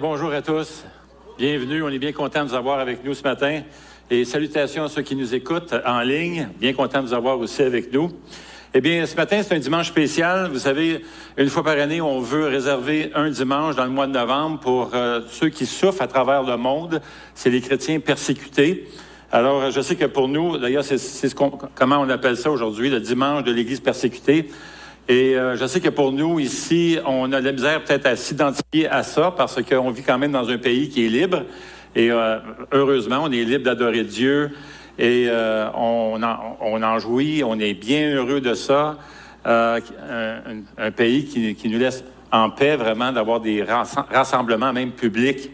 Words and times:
bonjour 0.00 0.32
à 0.32 0.42
tous. 0.42 0.84
Bienvenue. 1.38 1.84
On 1.84 1.88
est 1.88 2.00
bien 2.00 2.10
content 2.10 2.42
de 2.42 2.48
vous 2.48 2.56
avoir 2.56 2.80
avec 2.80 3.04
nous 3.04 3.14
ce 3.14 3.22
matin. 3.22 3.62
Et 4.10 4.24
salutations 4.24 4.82
à 4.82 4.88
ceux 4.88 5.02
qui 5.02 5.14
nous 5.14 5.36
écoutent 5.36 5.72
en 5.86 6.00
ligne. 6.00 6.48
Bien 6.58 6.72
content 6.72 7.02
de 7.02 7.06
vous 7.06 7.14
avoir 7.14 7.38
aussi 7.38 7.62
avec 7.62 7.92
nous. 7.92 8.10
Eh 8.74 8.80
bien, 8.80 9.06
ce 9.06 9.14
matin, 9.14 9.40
c'est 9.40 9.54
un 9.54 9.60
dimanche 9.60 9.86
spécial. 9.86 10.50
Vous 10.50 10.58
savez, 10.58 11.04
une 11.36 11.48
fois 11.48 11.62
par 11.62 11.78
année, 11.78 12.00
on 12.00 12.18
veut 12.18 12.48
réserver 12.48 13.12
un 13.14 13.30
dimanche 13.30 13.76
dans 13.76 13.84
le 13.84 13.90
mois 13.90 14.08
de 14.08 14.12
novembre 14.12 14.58
pour 14.58 14.90
euh, 14.94 15.20
ceux 15.28 15.50
qui 15.50 15.64
souffrent 15.64 16.02
à 16.02 16.08
travers 16.08 16.42
le 16.42 16.56
monde. 16.56 17.00
C'est 17.36 17.50
les 17.50 17.60
chrétiens 17.60 18.00
persécutés. 18.00 18.88
Alors, 19.34 19.72
je 19.72 19.80
sais 19.80 19.96
que 19.96 20.04
pour 20.04 20.28
nous, 20.28 20.58
d'ailleurs, 20.58 20.84
c'est 20.84 20.96
ce 20.96 21.34
comment 21.34 21.98
on 21.98 22.08
appelle 22.08 22.36
ça 22.36 22.52
aujourd'hui, 22.52 22.88
le 22.88 23.00
dimanche 23.00 23.42
de 23.42 23.50
l'Église 23.50 23.80
persécutée. 23.80 24.48
Et 25.08 25.36
euh, 25.36 25.56
je 25.56 25.66
sais 25.66 25.80
que 25.80 25.88
pour 25.88 26.12
nous, 26.12 26.38
ici, 26.38 27.00
on 27.04 27.32
a 27.32 27.40
la 27.40 27.50
misère 27.50 27.82
peut-être 27.82 28.06
à 28.06 28.14
s'identifier 28.14 28.88
à 28.88 29.02
ça 29.02 29.34
parce 29.36 29.60
qu'on 29.60 29.90
vit 29.90 30.04
quand 30.04 30.18
même 30.18 30.30
dans 30.30 30.48
un 30.48 30.58
pays 30.58 30.88
qui 30.88 31.04
est 31.04 31.08
libre. 31.08 31.42
Et 31.96 32.12
euh, 32.12 32.38
heureusement, 32.70 33.22
on 33.24 33.32
est 33.32 33.42
libre 33.42 33.64
d'adorer 33.64 34.04
Dieu, 34.04 34.52
et 35.00 35.26
euh, 35.28 35.68
on, 35.74 36.22
en, 36.22 36.56
on, 36.60 36.80
en, 36.84 37.00
jouit, 37.00 37.42
on 37.44 37.58
est 37.58 37.74
bien 37.74 38.14
heureux 38.14 38.40
de 38.40 38.54
ça. 38.54 38.98
Euh, 39.48 39.80
un, 40.78 40.84
un, 40.86 40.90
pays 40.92 41.24
qui, 41.24 41.56
qui, 41.56 41.68
nous 41.68 41.80
laisse 41.80 42.04
en 42.30 42.50
paix 42.50 42.76
vraiment 42.76 43.10
d'avoir 43.10 43.40
des 43.40 43.64
rassemblements 43.64 44.72
même 44.72 44.92
publics. 44.92 45.50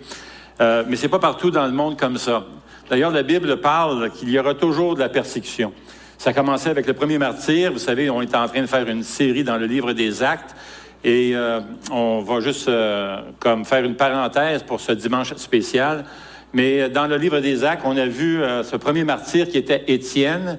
Euh, 0.61 0.85
mais 0.87 0.97
c'est 0.97 1.09
pas 1.09 1.19
partout 1.19 1.51
dans 1.51 1.65
le 1.65 1.73
monde 1.73 1.99
comme 1.99 2.19
ça. 2.19 2.45
D'ailleurs, 2.91 3.13
la 3.13 3.23
Bible 3.23 3.59
parle 3.59 4.11
qu'il 4.11 4.31
y 4.31 4.39
aura 4.41 4.55
toujours 4.55 4.97
de 4.97 5.01
la 5.01 5.09
persécution. 5.09 5.73
Ça 6.19 6.31
a 6.31 6.33
commencé 6.33 6.69
avec 6.69 6.89
le 6.89 6.93
premier 6.93 7.19
martyr. 7.19 7.73
Vous 7.73 7.79
savez, 7.79 8.11
on 8.11 8.21
est 8.21 8.35
en 8.35 8.49
train 8.49 8.63
de 8.63 8.67
faire 8.67 8.89
une 8.89 9.05
série 9.05 9.45
dans 9.45 9.59
le 9.59 9.67
livre 9.67 9.93
des 9.93 10.25
Actes. 10.25 10.57
Et 11.05 11.31
euh, 11.37 11.61
on 11.93 12.23
va 12.23 12.41
juste 12.41 12.67
euh, 12.67 13.21
comme 13.39 13.65
faire 13.65 13.85
une 13.85 13.95
parenthèse 13.95 14.65
pour 14.65 14.81
ce 14.81 14.91
dimanche 14.91 15.33
spécial. 15.37 16.05
Mais 16.53 16.89
dans 16.89 17.07
le 17.07 17.17
livre 17.17 17.39
des 17.39 17.63
Actes, 17.63 17.83
on 17.85 17.97
a 17.97 18.07
vu 18.07 18.43
euh, 18.43 18.65
ce 18.65 18.75
premier 18.75 19.05
martyr 19.05 19.49
qui 19.49 19.59
était 19.59 19.85
Étienne. 19.87 20.59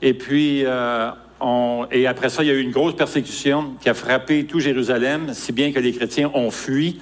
Et 0.00 0.14
puis, 0.14 0.64
on, 1.40 1.86
et 1.90 2.06
après 2.06 2.28
ça, 2.28 2.44
il 2.44 2.46
y 2.46 2.50
a 2.52 2.54
eu 2.54 2.62
une 2.62 2.70
grosse 2.70 2.94
persécution 2.94 3.72
qui 3.80 3.88
a 3.88 3.94
frappé 3.94 4.44
tout 4.46 4.60
Jérusalem, 4.60 5.30
si 5.32 5.50
bien 5.50 5.72
que 5.72 5.80
les 5.80 5.92
chrétiens 5.92 6.30
ont 6.34 6.52
fui. 6.52 7.00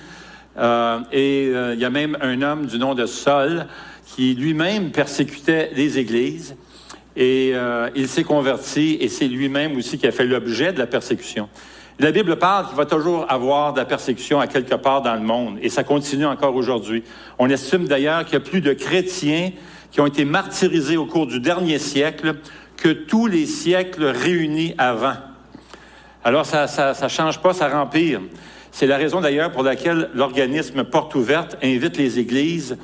Et 1.13 1.45
il 1.47 1.79
y 1.79 1.85
a 1.85 1.91
même 1.91 2.19
un 2.21 2.43
homme 2.43 2.67
du 2.67 2.79
nom 2.79 2.95
de 2.95 3.07
Saul 3.07 3.67
qui 4.15 4.35
lui-même 4.35 4.91
persécutait 4.91 5.71
les 5.75 5.99
églises. 5.99 6.57
Et 7.17 7.55
il 7.97 8.09
s'est 8.09 8.25
converti 8.25 8.97
et 9.01 9.09
c'est 9.09 9.27
lui-même 9.27 9.77
aussi 9.77 9.99
qui 9.99 10.07
a 10.07 10.13
fait 10.13 10.27
l'objet 10.27 10.73
de 10.73 10.79
la 10.79 10.87
persécution. 10.87 11.49
La 11.99 12.13
Bible 12.13 12.37
parle 12.37 12.67
qu'il 12.67 12.77
va 12.77 12.87
toujours 12.87 13.27
avoir 13.31 13.75
de 13.75 13.79
la 13.79 13.85
persécution 13.85 14.41
à 14.41 14.47
quelque 14.47 14.75
part 14.77 15.03
dans 15.03 15.15
le 15.15 15.21
monde, 15.21 15.59
et 15.61 15.69
ça 15.69 15.85
continue 15.85 16.25
encore 16.25 16.55
aujourd'hui. 16.55 17.03
On 17.39 17.51
estime 17.51 17.87
d'ailleurs 17.87 18.25
qu'il 18.25 18.35
y 18.35 18.37
a 18.37 18.41
plus 18.41 18.63
de 18.63 18.73
chrétiens 18.73 19.51
qui 19.91 20.01
ont 20.01 20.07
été 20.07 20.25
martyrisés 20.25 20.97
au 20.97 21.05
cours 21.05 21.27
du 21.27 21.41
dernier 21.41 21.79
siècle 21.79 22.37
que 22.79 22.89
tous 22.89 23.27
les 23.27 23.45
siècles 23.45 24.05
réunis 24.05 24.75
avant. 24.79 25.17
Alors 26.25 26.47
ça 26.47 26.69
ça, 26.69 26.95
ça 26.95 27.09
change 27.09 27.41
pas, 27.41 27.53
ça 27.53 27.69
rempire. 27.69 28.23
C'est 28.73 28.87
la 28.87 28.97
raison 28.97 29.21
d'ailleurs 29.21 29.53
pour 29.53 29.63
laquelle 29.63 30.09
l'organisme 30.15 30.85
Porte 30.85 31.15
ouverte 31.15 31.59
invite 31.63 31.99
les 31.99 32.19
églises 32.19 32.79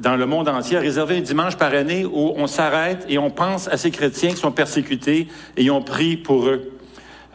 dans 0.00 0.16
le 0.16 0.26
monde 0.26 0.48
entier 0.48 0.78
à 0.78 0.80
réserver 0.80 1.18
un 1.18 1.20
dimanche 1.20 1.56
par 1.56 1.74
année 1.74 2.04
où 2.04 2.32
on 2.36 2.46
s'arrête 2.46 3.04
et 3.08 3.18
on 3.18 3.30
pense 3.30 3.68
à 3.68 3.76
ces 3.76 3.90
chrétiens 3.90 4.30
qui 4.30 4.36
sont 4.36 4.50
persécutés 4.50 5.28
et 5.56 5.70
on 5.70 5.82
prie 5.82 6.16
pour 6.16 6.46
eux. 6.46 6.72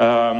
Euh, 0.02 0.34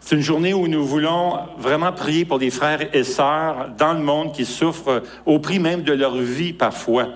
c'est 0.00 0.16
une 0.16 0.22
journée 0.22 0.52
où 0.52 0.68
nous 0.68 0.84
voulons 0.84 1.38
vraiment 1.58 1.92
prier 1.92 2.24
pour 2.24 2.38
des 2.38 2.50
frères 2.50 2.94
et 2.94 3.04
sœurs 3.04 3.70
dans 3.78 3.94
le 3.94 4.00
monde 4.00 4.32
qui 4.32 4.44
souffrent 4.44 5.02
au 5.24 5.38
prix 5.38 5.58
même 5.58 5.82
de 5.82 5.92
leur 5.92 6.16
vie 6.16 6.52
parfois 6.52 7.08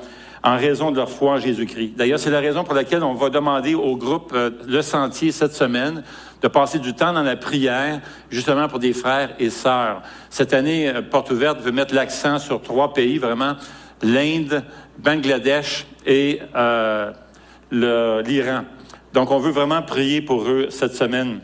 en 0.47 0.57
raison 0.57 0.93
de 0.93 0.97
leur 0.97 1.11
foi 1.11 1.33
en 1.33 1.39
Jésus-Christ. 1.39 1.95
D'ailleurs, 1.97 2.21
c'est 2.21 2.31
la 2.31 2.39
raison 2.39 2.63
pour 2.63 2.75
laquelle 2.75 3.03
on 3.03 3.15
va 3.15 3.31
demander 3.31 3.75
au 3.75 3.97
groupe 3.97 4.31
euh, 4.33 4.51
Le 4.69 4.81
Sentier 4.81 5.33
cette 5.33 5.55
semaine 5.55 6.05
de 6.41 6.47
passer 6.47 6.79
du 6.79 6.95
temps 6.95 7.13
dans 7.13 7.25
la 7.25 7.35
prière, 7.35 8.01
justement 8.31 8.69
pour 8.69 8.79
des 8.79 8.93
frères 8.93 9.31
et 9.41 9.51
sœurs. 9.51 10.03
Cette 10.31 10.55
année, 10.55 10.89
euh, 10.89 11.03
Porte 11.03 11.33
ouverte 11.33 11.61
veut 11.61 11.73
mettre 11.73 11.95
l'accent 11.95 12.39
sur 12.39 12.63
trois 12.63 12.95
pays, 12.95 13.19
vraiment, 13.19 13.55
l'Inde, 14.03 14.65
Bangladesh 14.99 15.87
et 16.05 16.41
euh, 16.55 17.13
l'Iran. 17.71 18.65
Donc, 19.13 19.31
on 19.31 19.39
veut 19.39 19.51
vraiment 19.51 19.83
prier 19.83 20.21
pour 20.21 20.43
eux 20.49 20.67
cette 20.71 20.95
semaine. 20.95 21.41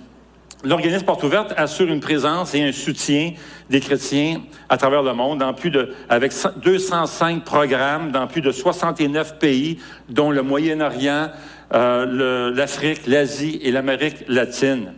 L'organisme 0.64 1.04
Porte 1.04 1.24
Ouverte 1.24 1.54
assure 1.56 1.88
une 1.88 1.98
présence 1.98 2.54
et 2.54 2.62
un 2.62 2.70
soutien 2.70 3.32
des 3.68 3.80
chrétiens 3.80 4.42
à 4.68 4.76
travers 4.76 5.02
le 5.02 5.12
monde, 5.12 5.40
dans 5.40 5.54
plus 5.54 5.70
de, 5.70 5.92
avec 6.08 6.32
205 6.62 7.44
programmes 7.44 8.12
dans 8.12 8.28
plus 8.28 8.42
de 8.42 8.52
69 8.52 9.40
pays, 9.40 9.78
dont 10.08 10.30
le 10.30 10.42
Moyen-Orient, 10.42 11.30
euh, 11.74 12.52
l'Afrique, 12.54 13.08
l'Asie 13.08 13.58
et 13.62 13.72
l'Amérique 13.72 14.24
latine. 14.28 14.92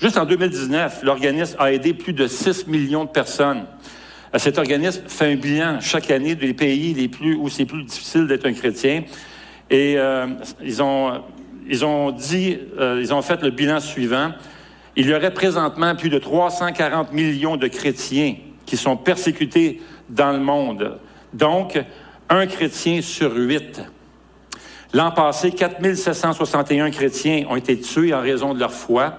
Juste 0.00 0.18
en 0.18 0.24
2019, 0.24 1.04
l'organisme 1.04 1.56
a 1.60 1.72
aidé 1.72 1.94
plus 1.94 2.12
de 2.12 2.26
6 2.26 2.66
millions 2.66 3.04
de 3.04 3.10
personnes. 3.10 3.66
Euh, 4.34 4.38
cet 4.38 4.58
organisme 4.58 5.02
fait 5.06 5.32
un 5.32 5.36
bilan 5.36 5.80
chaque 5.80 6.10
année 6.10 6.34
des 6.34 6.54
pays 6.54 6.94
les 6.94 7.08
plus 7.08 7.34
où 7.34 7.48
c'est 7.48 7.64
plus 7.64 7.84
difficile 7.84 8.26
d'être 8.26 8.46
un 8.46 8.52
chrétien. 8.52 9.04
Et 9.70 9.94
euh, 9.96 10.26
ils 10.62 10.82
ont 10.82 11.22
ils 11.66 11.84
ont 11.84 12.10
dit, 12.10 12.58
euh, 12.78 13.00
ils 13.00 13.14
ont 13.14 13.22
fait 13.22 13.40
le 13.40 13.50
bilan 13.50 13.80
suivant. 13.80 14.32
Il 14.96 15.06
y 15.06 15.14
aurait 15.14 15.32
présentement 15.32 15.96
plus 15.96 16.10
de 16.10 16.18
340 16.18 17.12
millions 17.12 17.56
de 17.56 17.68
chrétiens 17.68 18.34
qui 18.66 18.76
sont 18.76 18.98
persécutés 18.98 19.80
dans 20.10 20.32
le 20.32 20.40
monde. 20.40 20.98
Donc, 21.32 21.82
un 22.28 22.46
chrétien 22.46 23.00
sur 23.00 23.34
huit. 23.34 23.80
L'an 24.92 25.10
passé, 25.10 25.52
4761 25.52 26.90
chrétiens 26.90 27.46
ont 27.48 27.56
été 27.56 27.80
tués 27.80 28.12
en 28.12 28.20
raison 28.20 28.52
de 28.52 28.60
leur 28.60 28.72
foi 28.72 29.14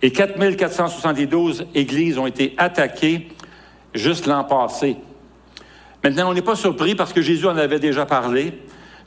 et 0.00 0.10
4472 0.10 1.66
églises 1.74 2.18
ont 2.18 2.26
été 2.26 2.54
attaquées 2.56 3.28
juste 3.94 4.26
l'an 4.26 4.44
passé. 4.44 4.96
Maintenant, 6.02 6.30
on 6.30 6.34
n'est 6.34 6.42
pas 6.42 6.56
surpris 6.56 6.94
parce 6.94 7.12
que 7.12 7.22
Jésus 7.22 7.46
en 7.46 7.56
avait 7.56 7.78
déjà 7.78 8.06
parlé. 8.06 8.52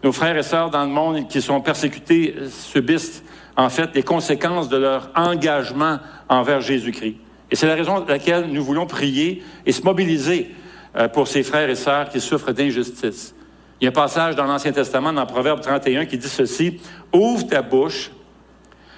Nos 0.03 0.12
frères 0.12 0.38
et 0.38 0.44
sœurs 0.44 0.69
dans 0.69 0.84
le 0.84 0.91
monde 0.91 1.28
qui 1.28 1.41
sont 1.41 1.59
persécutés 1.62 2.35
subissent 2.50 3.24
en 3.57 3.69
fait, 3.69 3.95
les 3.95 4.03
conséquences 4.03 4.69
de 4.69 4.78
leur 4.78 5.09
engagement 5.16 6.00
envers 6.28 6.62
Jésus-Christ. 6.62 7.16
Et 7.51 7.56
c'est 7.56 7.68
la 7.68 7.75
raison 7.75 8.01
pour 8.01 8.09
laquelle 8.09 8.47
nous 8.47 8.63
voulons 8.63 8.85
prier 8.85 9.44
et 9.66 9.72
se 9.72 9.81
mobiliser 9.84 10.51
euh, 10.95 11.07
pour 11.07 11.28
ces 11.28 11.44
frères 11.44 11.69
et 11.69 11.75
sœurs 11.75 12.09
qui 12.09 12.19
souffrent 12.19 12.51
d'injustice. 12.51 13.35
Il 13.79 13.85
y 13.85 13.88
a 13.88 13.90
un 13.90 13.94
passage 13.94 14.35
dans 14.35 14.45
l'Ancien 14.45 14.72
Testament, 14.72 15.13
dans 15.13 15.25
Proverbe 15.25 15.62
31, 15.62 16.06
qui 16.06 16.18
dit 16.18 16.28
ceci, 16.28 16.79
Ouvre 17.13 17.47
ta 17.47 17.62
bouche 17.62 18.12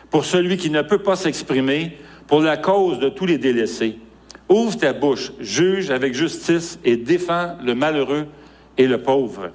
pour 0.09 0.25
celui 0.25 0.57
qui 0.57 0.69
ne 0.69 0.81
peut 0.81 0.99
pas 0.99 1.15
s'exprimer, 1.15 1.97
pour 2.27 2.41
la 2.41 2.57
cause 2.57 2.99
de 2.99 3.09
tous 3.09 3.25
les 3.25 3.37
délaissés. 3.37 3.99
Ouvre 4.49 4.77
ta 4.77 4.93
bouche, 4.93 5.31
juge 5.39 5.89
avec 5.89 6.13
justice 6.13 6.79
et 6.85 6.95
défends 6.95 7.57
le 7.63 7.75
malheureux 7.75 8.27
et 8.77 8.87
le 8.87 9.01
pauvre. 9.01 9.51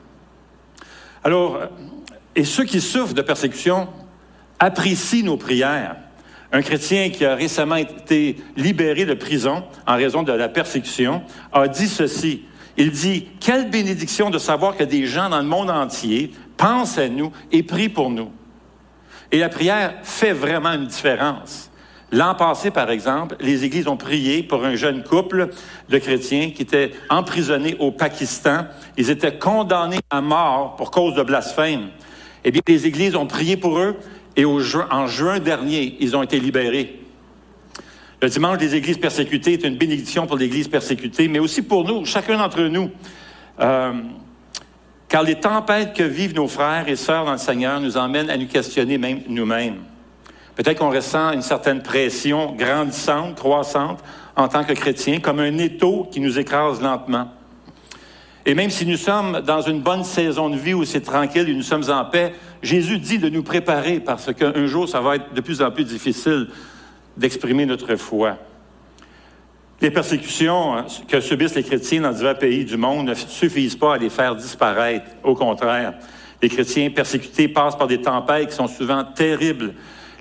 Alors, 1.25 1.57
euh, 1.57 1.67
et 2.35 2.45
ceux 2.45 2.65
qui 2.65 2.81
souffrent 2.81 3.15
de 3.15 3.23
persécution 3.23 3.89
apprécie 4.59 5.23
nos 5.23 5.37
prières. 5.37 5.97
Un 6.53 6.63
chrétien 6.63 7.11
qui 7.11 7.25
a 7.25 7.35
récemment 7.35 7.77
été 7.77 8.37
libéré 8.57 9.07
de 9.07 9.15
prison 9.15 9.65
en 9.87 9.97
raison 9.97 10.23
de 10.23 10.33
la 10.33 10.49
persécution 10.49 11.23
a 11.53 11.67
dit 11.69 11.89
ceci. 11.89 12.43
Il 12.77 12.91
dit, 12.91 13.29
quelle 13.41 13.71
bénédiction 13.71 14.31
de 14.31 14.39
savoir 14.39 14.77
que 14.77 14.85
des 14.85 15.07
gens 15.07 15.31
dans 15.31 15.41
le 15.41 15.47
monde 15.47 15.71
entier 15.71 16.31
pensent 16.57 16.99
à 16.99 17.09
nous 17.09 17.33
et 17.51 17.63
prient 17.63 17.89
pour 17.89 18.11
nous. 18.11 18.31
Et 19.31 19.39
la 19.39 19.49
prière 19.49 19.95
fait 20.03 20.33
vraiment 20.33 20.73
une 20.73 20.87
différence. 20.87 21.71
L'an 22.13 22.35
passé, 22.35 22.71
par 22.71 22.91
exemple, 22.91 23.37
les 23.41 23.65
églises 23.65 23.89
ont 23.89 23.97
prié 23.97 24.43
pour 24.43 24.67
un 24.67 24.77
jeune 24.77 25.03
couple 25.03 25.49
de 25.89 25.99
chrétiens 25.99 26.51
qui 26.51 26.61
était 26.61 26.93
emprisonné 27.09 27.75
au 27.79 27.91
Pakistan. 27.91 28.67
Ils 28.99 29.09
étaient 29.09 29.39
condamnés 29.39 30.01
à 30.11 30.21
mort 30.21 30.77
pour 30.77 30.91
cause 30.91 31.15
de 31.15 31.23
blasphème. 31.23 31.89
Eh 32.45 32.51
bien, 32.51 32.61
les 32.69 32.87
églises 32.87 33.17
ont 33.17 33.27
prié 33.27 33.57
pour 33.57 33.79
eux 33.79 33.97
et 34.37 34.45
en 34.45 35.07
juin 35.07 35.39
dernier, 35.39 35.97
ils 36.01 36.15
ont 36.15 36.23
été 36.23 36.39
libérés. 36.39 37.01
Le 38.21 38.29
dimanche 38.29 38.59
des 38.59 38.75
églises 38.75 38.99
persécutées 38.99 39.55
est 39.55 39.65
une 39.65 39.77
bénédiction 39.77 40.27
pour 40.27 40.37
l'Église 40.37 40.69
persécutée, 40.69 41.29
mais 41.29 41.39
aussi 41.39 41.63
pour 41.63 41.85
nous, 41.85 42.05
chacun 42.05 42.37
d'entre 42.37 42.61
nous. 42.63 42.91
Euh, 43.59 43.93
car 45.09 45.23
les 45.23 45.41
tempêtes 45.41 45.95
que 45.95 46.03
vivent 46.03 46.35
nos 46.35 46.47
frères 46.47 46.89
et 46.89 46.97
sœurs 46.97 47.25
dans 47.25 47.33
le 47.33 47.39
Seigneur 47.39 47.81
nous 47.81 47.97
emmènent 47.97 48.31
à 48.31 48.37
nous 48.37 48.47
questionner 48.47 48.99
même 48.99 49.23
nous-mêmes. 49.29 49.79
Peut-être 50.63 50.79
qu'on 50.79 50.91
ressent 50.91 51.33
une 51.33 51.43
certaine 51.43 51.83
pression 51.83 52.53
grandissante, 52.53 53.35
croissante, 53.35 53.99
en 54.37 54.47
tant 54.47 54.63
que 54.63 54.73
chrétiens, 54.75 55.19
comme 55.19 55.41
un 55.41 55.59
étau 55.59 56.07
qui 56.09 56.21
nous 56.21 56.39
écrase 56.39 56.81
lentement. 56.81 57.27
Et 58.47 58.55
même 58.55 58.71
si 58.71 58.87
nous 58.87 58.97
sommes 58.97 59.41
dans 59.41 59.61
une 59.61 59.81
bonne 59.81 60.05
saison 60.05 60.51
de 60.51 60.57
vie 60.57 60.75
où 60.75 60.85
c'est 60.85 61.01
tranquille 61.01 61.49
et 61.49 61.55
nous 61.55 61.63
sommes 61.63 61.91
en 61.91 62.05
paix, 62.05 62.35
Jésus 62.63 62.99
dit 62.99 63.19
de 63.19 63.29
nous 63.29 63.43
préparer 63.43 63.99
parce 63.99 64.33
qu'un 64.33 64.67
jour, 64.67 64.89
ça 64.89 65.01
va 65.01 65.17
être 65.17 65.35
de 65.35 65.41
plus 65.41 65.63
en 65.63 65.73
plus 65.73 65.85
difficile 65.85 66.47
d'exprimer 67.17 67.67
notre 67.67 67.97
foi. 67.97 68.37
Les 69.81 69.91
persécutions 69.91 70.77
hein, 70.77 70.87
que 71.09 71.19
subissent 71.19 71.57
les 71.57 71.65
chrétiens 71.65 72.03
dans 72.03 72.13
divers 72.13 72.39
pays 72.39 72.65
du 72.65 72.77
monde 72.77 73.09
ne 73.09 73.15
suffisent 73.15 73.75
pas 73.75 73.95
à 73.95 73.99
les 73.99 74.11
faire 74.11 74.37
disparaître. 74.37 75.07
Au 75.25 75.35
contraire, 75.35 75.95
les 76.41 76.49
chrétiens 76.49 76.89
persécutés 76.91 77.49
passent 77.49 77.77
par 77.77 77.89
des 77.89 78.01
tempêtes 78.01 78.51
qui 78.51 78.55
sont 78.55 78.69
souvent 78.69 79.03
terribles. 79.03 79.75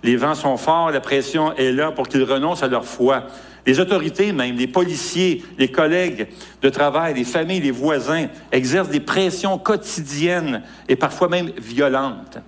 Les 0.04 0.16
vents 0.16 0.36
sont 0.36 0.58
forts, 0.58 0.92
la 0.92 1.00
pression 1.00 1.54
est 1.56 1.72
là 1.72 1.92
pour 1.92 2.08
qu'ils 2.08 2.24
renoncent 2.24 2.64
à 2.64 2.68
leur 2.68 2.86
foi. 2.86 3.28
Les 3.66 3.80
autorités 3.80 4.32
même, 4.32 4.58
les 4.58 4.68
policiers, 4.68 5.44
les 5.60 5.70
collègues 5.70 6.28
de 6.62 6.70
travail, 6.70 7.14
les 7.14 7.24
familles, 7.24 7.62
les 7.62 7.72
voisins 7.72 8.28
exercent 8.52 8.90
des 8.90 9.00
pressions 9.00 9.60
quotidiennes 9.60 10.64
et 10.90 10.96
parfois 10.96 11.30
même 11.30 11.52
violentes. 11.58 12.40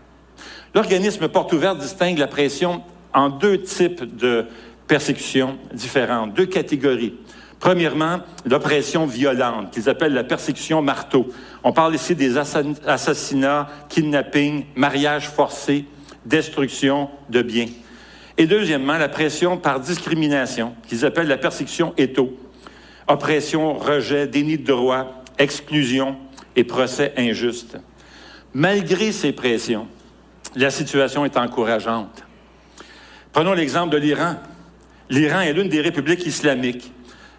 L'organisme 0.73 1.27
Porte 1.27 1.53
Ouverte 1.53 1.77
distingue 1.77 2.17
la 2.17 2.25
pression 2.25 2.81
en 3.13 3.29
deux 3.29 3.61
types 3.61 4.17
de 4.17 4.47
persécutions 4.87 5.59
différentes, 5.71 6.33
deux 6.33 6.47
catégories. 6.47 7.13
Premièrement, 7.59 8.19
l'oppression 8.45 9.05
violente, 9.05 9.71
qu'ils 9.71 9.87
appellent 9.87 10.13
la 10.13 10.23
persécution 10.23 10.81
marteau. 10.81 11.29
On 11.63 11.71
parle 11.71 11.95
ici 11.95 12.15
des 12.15 12.37
assassinats, 12.37 13.69
kidnappings, 13.87 14.65
mariages 14.75 15.29
forcés, 15.29 15.85
destruction 16.25 17.09
de 17.29 17.41
biens. 17.41 17.67
Et 18.37 18.47
deuxièmement, 18.47 18.97
la 18.97 19.09
pression 19.09 19.57
par 19.57 19.79
discrimination, 19.79 20.73
qu'ils 20.87 21.05
appellent 21.05 21.27
la 21.27 21.37
persécution 21.37 21.93
étau. 21.97 22.37
Oppression, 23.07 23.73
rejet, 23.73 24.27
déni 24.27 24.57
de 24.57 24.65
droit, 24.65 25.23
exclusion 25.37 26.15
et 26.55 26.63
procès 26.63 27.13
injuste. 27.17 27.77
Malgré 28.53 29.11
ces 29.11 29.31
pressions, 29.31 29.87
la 30.55 30.69
situation 30.69 31.25
est 31.25 31.37
encourageante. 31.37 32.23
Prenons 33.31 33.53
l'exemple 33.53 33.91
de 33.93 33.97
l'Iran. 33.97 34.35
L'Iran 35.09 35.41
est 35.41 35.53
l'une 35.53 35.69
des 35.69 35.81
républiques 35.81 36.25
islamiques. 36.25 36.91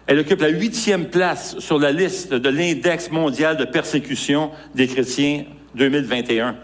Elle 0.07 0.19
occupe 0.19 0.41
la 0.41 0.49
huitième 0.49 1.09
place 1.09 1.57
sur 1.59 1.79
la 1.79 1.91
liste 1.91 2.33
de 2.33 2.49
l'index 2.49 3.09
mondial 3.09 3.57
de 3.57 3.65
persécution 3.65 4.51
des 4.75 4.87
chrétiens 4.87 5.45
2021. 5.73 6.55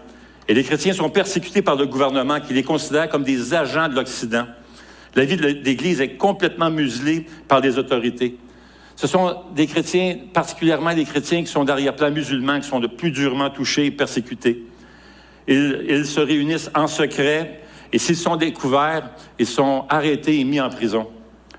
Et 0.48 0.54
les 0.54 0.64
chrétiens 0.64 0.92
sont 0.92 1.10
persécutés 1.10 1.62
par 1.62 1.76
le 1.76 1.86
gouvernement 1.86 2.40
qui 2.40 2.52
les 2.52 2.62
considère 2.62 3.08
comme 3.08 3.22
des 3.22 3.54
agents 3.54 3.88
de 3.88 3.94
l'Occident. 3.94 4.46
La 5.14 5.24
vie 5.24 5.36
de 5.36 5.46
l'Église 5.46 6.00
est 6.00 6.16
complètement 6.16 6.70
muselée 6.70 7.26
par 7.48 7.60
les 7.60 7.78
autorités. 7.78 8.36
Ce 8.96 9.06
sont 9.06 9.36
des 9.54 9.66
chrétiens, 9.66 10.16
particulièrement 10.32 10.94
des 10.94 11.04
chrétiens 11.04 11.42
qui 11.42 11.50
sont 11.50 11.64
d'arrière-plan 11.64 12.10
musulmans, 12.10 12.60
qui 12.60 12.68
sont 12.68 12.80
le 12.80 12.88
plus 12.88 13.10
durement 13.10 13.50
touchés 13.50 13.86
et 13.86 13.90
persécutés. 13.90 14.64
Ils, 15.46 15.84
ils 15.88 16.06
se 16.06 16.20
réunissent 16.20 16.70
en 16.74 16.86
secret 16.86 17.60
et 17.92 17.98
s'ils 17.98 18.16
sont 18.16 18.36
découverts, 18.36 19.10
ils 19.38 19.46
sont 19.46 19.84
arrêtés 19.88 20.40
et 20.40 20.44
mis 20.44 20.60
en 20.60 20.70
prison. 20.70 21.08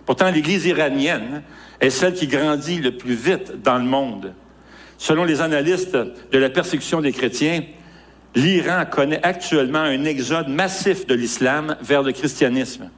Pourtant, 0.06 0.32
l'Église 0.32 0.66
iranienne 0.66 1.44
est 1.80 1.90
celle 1.90 2.14
qui 2.14 2.28
grandit 2.28 2.80
le 2.80 2.98
plus 2.98 3.14
vite 3.14 3.62
dans 3.64 3.78
le 3.78 3.84
monde. 3.84 4.34
Selon 4.98 5.24
les 5.24 5.42
analystes 5.42 5.96
de 5.96 6.38
la 6.38 6.50
persécution 6.50 7.02
des 7.02 7.12
chrétiens, 7.12 7.62
l'Iran 8.36 8.86
connaît 8.90 9.24
actuellement 9.24 9.80
un 9.80 10.06
exode 10.06 10.48
massif 10.48 11.06
de 11.06 11.14
l'islam 11.14 11.76
vers 11.82 12.04
le 12.04 12.12
christianisme. 12.12 12.90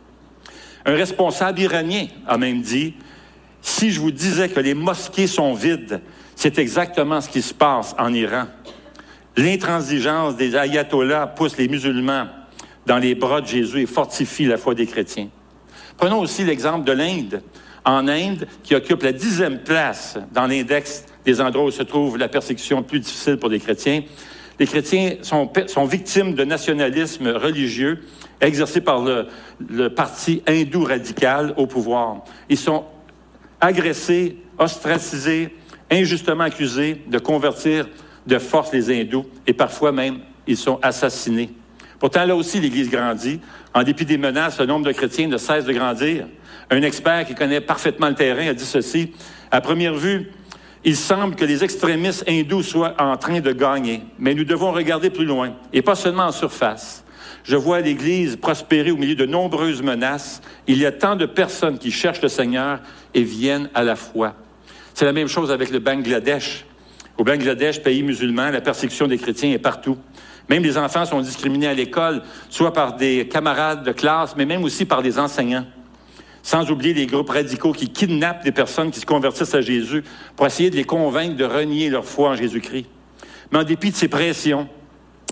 Un 0.85 0.93
responsable 0.93 1.59
iranien 1.59 2.07
a 2.27 2.37
même 2.37 2.61
dit, 2.61 2.93
si 3.61 3.91
je 3.91 3.99
vous 3.99 4.11
disais 4.11 4.49
que 4.49 4.59
les 4.59 4.73
mosquées 4.73 5.27
sont 5.27 5.53
vides, 5.53 6.01
c'est 6.35 6.59
exactement 6.59 7.21
ce 7.21 7.29
qui 7.29 7.41
se 7.41 7.53
passe 7.53 7.95
en 7.97 8.13
Iran. 8.13 8.45
L'intransigeance 9.35 10.35
des 10.35 10.55
ayatollahs 10.55 11.27
pousse 11.27 11.57
les 11.57 11.67
musulmans 11.67 12.27
dans 12.85 12.97
les 12.97 13.15
bras 13.15 13.41
de 13.41 13.47
Jésus 13.47 13.81
et 13.81 13.85
fortifie 13.85 14.45
la 14.45 14.57
foi 14.57 14.75
des 14.75 14.85
chrétiens. 14.85 15.29
Prenons 15.97 16.19
aussi 16.19 16.43
l'exemple 16.43 16.85
de 16.85 16.91
l'Inde. 16.91 17.41
En 17.87 18.07
Inde, 18.07 18.47
qui 18.63 18.73
occupe 18.73 19.03
la 19.03 19.11
dixième 19.11 19.59
place 19.59 20.17
dans 20.33 20.47
l'index 20.47 21.05
des 21.23 21.39
endroits 21.39 21.65
où 21.65 21.71
se 21.71 21.83
trouve 21.83 22.17
la 22.17 22.27
persécution 22.27 22.81
plus 22.81 22.99
difficile 22.99 23.37
pour 23.37 23.49
les 23.49 23.59
chrétiens, 23.59 24.01
les 24.59 24.67
chrétiens 24.67 25.15
sont, 25.21 25.49
victimes 25.85 26.33
de 26.33 26.43
nationalisme 26.43 27.27
religieux 27.27 27.99
exercé 28.41 28.81
par 28.81 29.01
le, 29.01 29.27
le 29.69 29.89
parti 29.89 30.41
hindou 30.47 30.83
radical 30.83 31.53
au 31.57 31.67
pouvoir. 31.67 32.23
Ils 32.49 32.57
sont 32.57 32.85
agressés, 33.59 34.37
ostracisés, 34.57 35.55
injustement 35.91 36.45
accusés 36.45 37.01
de 37.07 37.19
convertir 37.19 37.87
de 38.27 38.39
force 38.39 38.71
les 38.73 38.91
hindous 38.91 39.25
et 39.45 39.53
parfois 39.53 39.91
même 39.91 40.19
ils 40.47 40.57
sont 40.57 40.79
assassinés. 40.81 41.51
Pourtant, 41.99 42.25
là 42.25 42.35
aussi, 42.35 42.59
l'Église 42.59 42.89
grandit. 42.89 43.39
En 43.73 43.83
dépit 43.83 44.05
des 44.05 44.17
menaces, 44.17 44.59
le 44.59 44.65
nombre 44.65 44.85
de 44.85 44.91
chrétiens 44.91 45.27
ne 45.27 45.37
cesse 45.37 45.65
de 45.65 45.73
grandir. 45.73 46.27
Un 46.69 46.81
expert 46.81 47.25
qui 47.25 47.35
connaît 47.35 47.61
parfaitement 47.61 48.09
le 48.09 48.15
terrain 48.15 48.47
a 48.47 48.53
dit 48.53 48.65
ceci. 48.65 49.13
À 49.51 49.61
première 49.61 49.95
vue, 49.95 50.31
il 50.85 50.95
semble 50.95 51.35
que 51.35 51.43
les 51.43 51.63
extrémistes 51.63 52.23
hindous 52.29 52.61
soient 52.61 52.93
en 52.99 53.17
train 53.17 53.39
de 53.39 53.51
gagner, 53.51 54.03
mais 54.19 54.35
nous 54.35 54.45
devons 54.45 54.71
regarder 54.71 55.09
plus 55.09 55.25
loin, 55.25 55.53
et 55.73 55.81
pas 55.81 55.95
seulement 55.95 56.27
en 56.27 56.31
surface. 56.31 57.03
Je 57.43 57.55
vois 57.55 57.81
l'Église 57.81 58.37
prospérer 58.37 58.91
au 58.91 58.97
milieu 58.97 59.15
de 59.15 59.25
nombreuses 59.25 59.81
menaces. 59.81 60.41
Il 60.67 60.77
y 60.79 60.85
a 60.85 60.91
tant 60.91 61.15
de 61.15 61.25
personnes 61.25 61.77
qui 61.77 61.91
cherchent 61.91 62.21
le 62.21 62.27
Seigneur 62.27 62.79
et 63.13 63.23
viennent 63.23 63.69
à 63.73 63.83
la 63.83 63.95
foi. 63.95 64.35
C'est 64.93 65.05
la 65.05 65.13
même 65.13 65.27
chose 65.27 65.51
avec 65.51 65.69
le 65.69 65.79
Bangladesh. 65.79 66.65
Au 67.17 67.23
Bangladesh, 67.23 67.81
pays 67.81 68.01
musulman, 68.01 68.49
la 68.49 68.61
persécution 68.61 69.07
des 69.07 69.17
chrétiens 69.17 69.51
est 69.51 69.59
partout. 69.59 69.97
Même 70.49 70.63
les 70.63 70.77
enfants 70.77 71.05
sont 71.05 71.21
discriminés 71.21 71.67
à 71.67 71.73
l'école, 71.73 72.21
soit 72.49 72.73
par 72.73 72.95
des 72.95 73.27
camarades 73.27 73.83
de 73.83 73.91
classe, 73.91 74.35
mais 74.35 74.45
même 74.45 74.63
aussi 74.63 74.85
par 74.85 75.01
des 75.01 75.17
enseignants. 75.17 75.65
Sans 76.45 76.69
oublier 76.69 76.93
les 76.93 77.07
groupes 77.07 77.31
radicaux 77.31 77.71
qui 77.71 77.89
kidnappent 77.89 78.43
des 78.43 78.51
personnes 78.51 78.91
qui 78.91 78.99
se 78.99 79.05
convertissent 79.07 79.55
à 79.55 79.61
Jésus 79.61 80.03
pour 80.35 80.45
essayer 80.45 80.69
de 80.69 80.75
les 80.75 80.83
convaincre 80.83 81.35
de 81.35 81.43
renier 81.43 81.89
leur 81.89 82.05
foi 82.05 82.29
en 82.29 82.35
Jésus-Christ. 82.35 82.85
Mais 83.51 83.57
en 83.57 83.63
dépit 83.63 83.89
de 83.89 83.95
ces 83.95 84.09
pressions, 84.09 84.69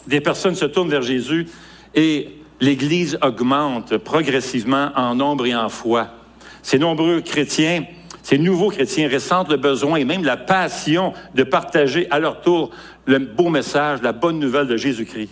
des 0.07 0.21
personnes 0.21 0.55
se 0.55 0.65
tournent 0.65 0.89
vers 0.89 1.03
Jésus 1.03 1.45
et 1.93 2.29
l'Église 2.59 3.19
augmente 3.21 3.95
progressivement 3.97 4.89
en 4.95 5.13
nombre 5.13 5.45
et 5.45 5.53
en 5.53 5.69
foi. 5.69 6.07
Ces 6.63 6.79
nombreux 6.79 7.21
chrétiens 7.21 7.83
ces 8.23 8.39
nouveaux 8.39 8.69
chrétiens 8.69 9.07
ressentent 9.07 9.51
le 9.51 9.57
besoin 9.57 9.97
et 9.97 10.05
même 10.05 10.23
la 10.23 10.37
passion 10.37 11.13
de 11.35 11.43
partager 11.43 12.09
à 12.09 12.17
leur 12.17 12.41
tour 12.41 12.71
le 13.05 13.19
beau 13.19 13.49
message, 13.49 14.01
la 14.01 14.13
bonne 14.13 14.39
nouvelle 14.39 14.65
de 14.65 14.77
Jésus-Christ. 14.77 15.29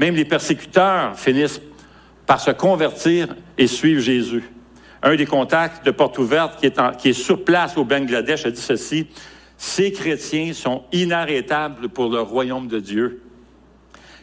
Même 0.00 0.16
les 0.16 0.24
persécuteurs 0.24 1.16
finissent 1.16 1.60
par 2.26 2.40
se 2.40 2.50
convertir 2.50 3.28
et 3.58 3.68
suivre 3.68 4.00
Jésus. 4.00 4.42
Un 5.02 5.14
des 5.14 5.26
contacts 5.26 5.84
de 5.84 5.90
Porte 5.90 6.18
Ouverte 6.18 6.58
qui 6.60 7.08
est, 7.08 7.12
sur 7.12 7.44
place 7.44 7.76
au 7.76 7.84
Bangladesh 7.84 8.46
a 8.46 8.50
dit 8.50 8.60
ceci, 8.60 9.06
ces 9.56 9.92
chrétiens 9.92 10.52
sont 10.52 10.84
inarrêtables 10.92 11.88
pour 11.88 12.10
le 12.10 12.20
royaume 12.20 12.68
de 12.68 12.78
Dieu. 12.78 13.22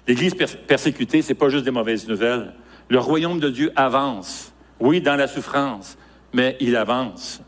L'Église 0.07 0.35
persécutée, 0.67 1.21
ce 1.21 1.29
n'est 1.29 1.35
pas 1.35 1.49
juste 1.49 1.63
des 1.63 1.71
mauvaises 1.71 2.07
nouvelles. 2.07 2.53
Le 2.89 2.99
royaume 2.99 3.39
de 3.39 3.49
Dieu 3.49 3.71
avance, 3.75 4.53
oui, 4.79 5.01
dans 5.01 5.15
la 5.15 5.27
souffrance, 5.27 5.97
mais 6.33 6.57
il 6.59 6.75
avance. 6.75 7.41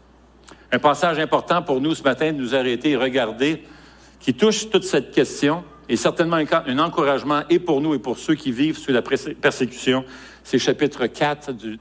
Un 0.71 0.79
passage 0.79 1.19
important 1.19 1.61
pour 1.61 1.81
nous 1.81 1.95
ce 1.95 2.03
matin 2.03 2.31
de 2.31 2.37
nous 2.37 2.55
arrêter 2.55 2.91
et 2.91 2.95
regarder, 2.95 3.63
qui 4.19 4.33
touche 4.33 4.69
toute 4.69 4.83
cette 4.83 5.11
question, 5.11 5.63
et 5.87 5.95
certainement 5.95 6.37
un, 6.37 6.79
encouragement 6.79 7.43
et 7.49 7.59
pour 7.59 7.81
nous 7.81 7.93
et 7.93 7.99
pour 7.99 8.17
ceux 8.17 8.35
qui 8.35 8.51
vivent 8.51 8.77
sous 8.77 8.91
la 8.91 9.01
persécution, 9.01 10.03
c'est 10.43 10.59
chapitre 10.59 11.07
4 11.07 11.53
du 11.53 11.79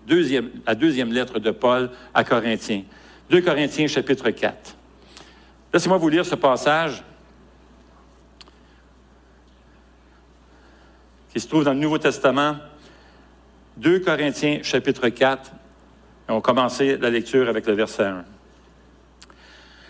la 0.66 0.74
deuxième 0.74 1.12
lettre 1.12 1.38
de 1.38 1.50
Paul 1.50 1.90
à 2.12 2.24
Corinthiens. 2.24 2.82
2 3.30 3.40
Corinthiens, 3.40 3.86
chapitre 3.86 4.30
4. 4.30 4.76
Laissez-moi 5.72 5.98
vous 5.98 6.08
lire 6.08 6.26
ce 6.26 6.34
passage 6.34 7.02
qui 11.32 11.40
se 11.40 11.48
trouve 11.48 11.64
dans 11.64 11.72
le 11.72 11.80
Nouveau 11.80 11.98
Testament. 11.98 12.56
2 13.78 14.00
Corinthiens, 14.00 14.60
chapitre 14.62 15.08
4, 15.08 15.50
on 16.28 16.34
va 16.36 16.40
commencer 16.40 16.96
la 16.96 17.10
lecture 17.10 17.48
avec 17.48 17.66
le 17.66 17.72
verset 17.72 18.04
1. 18.04 18.24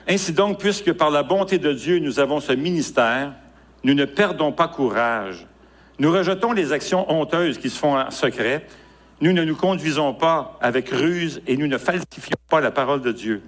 Ainsi 0.09 0.33
donc, 0.33 0.59
puisque 0.59 0.93
par 0.93 1.11
la 1.11 1.23
bonté 1.23 1.59
de 1.59 1.73
Dieu 1.73 1.99
nous 1.99 2.19
avons 2.19 2.41
ce 2.41 2.53
ministère, 2.53 3.33
nous 3.85 3.95
ne 3.95 4.05
perdons 4.05 4.51
pas 4.51 4.69
courage. 4.69 5.47
Nous 5.99 6.11
rejetons 6.11 6.53
les 6.53 6.73
actions 6.73 7.11
honteuses 7.11 7.59
qui 7.59 7.71
se 7.71 7.79
font 7.79 7.97
en 7.97 8.11
secret. 8.11 8.67
Nous 9.21 9.33
ne 9.33 9.45
nous 9.45 9.55
conduisons 9.55 10.13
pas 10.15 10.59
avec 10.61 10.89
ruse 10.89 11.41
et 11.47 11.57
nous 11.57 11.69
ne 11.69 11.79
falsifions 11.79 12.37
pas 12.49 12.61
la 12.61 12.73
parole 12.73 13.01
de 13.01 13.13
Dieu. 13.13 13.43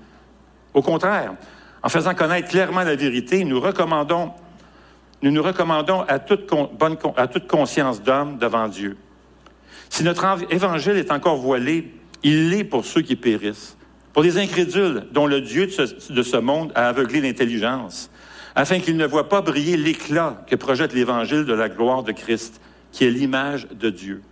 Au 0.74 0.82
contraire, 0.82 1.34
en 1.82 1.88
faisant 1.88 2.14
connaître 2.14 2.48
clairement 2.48 2.82
la 2.82 2.94
vérité, 2.94 3.44
nous 3.44 3.56
nous 3.56 5.42
recommandons 5.42 6.02
à 6.06 6.18
toute 6.18 7.48
conscience 7.48 8.02
d'homme 8.02 8.38
devant 8.38 8.68
Dieu. 8.68 8.96
Si 9.88 10.04
notre 10.04 10.26
évangile 10.50 10.96
est 10.96 11.10
encore 11.10 11.36
voilé, 11.36 11.92
il 12.22 12.50
l'est 12.50 12.64
pour 12.64 12.84
ceux 12.84 13.02
qui 13.02 13.16
périssent, 13.16 13.76
pour 14.12 14.22
les 14.22 14.38
incrédules 14.38 15.06
dont 15.12 15.26
le 15.26 15.40
Dieu 15.40 15.66
de 15.66 16.22
ce, 16.22 16.36
monde 16.36 16.72
a 16.74 16.88
aveuglé 16.88 17.20
l'intelligence, 17.20 18.10
afin 18.56 18.80
qu'ils 18.80 18.96
ne 18.96 19.06
voient 19.06 19.28
pas 19.28 19.42
briller 19.42 19.76
l'éclat 19.76 20.42
que 20.48 20.56
projette 20.56 20.94
l'Évangile 20.94 21.44
de 21.44 21.52
la 21.52 21.68
gloire 21.68 22.02
de 22.02 22.12
Christ, 22.12 22.60
qui 22.90 23.04
est 23.04 23.10
l'image 23.10 23.68
de 23.68 23.90
Dieu. 23.90 24.22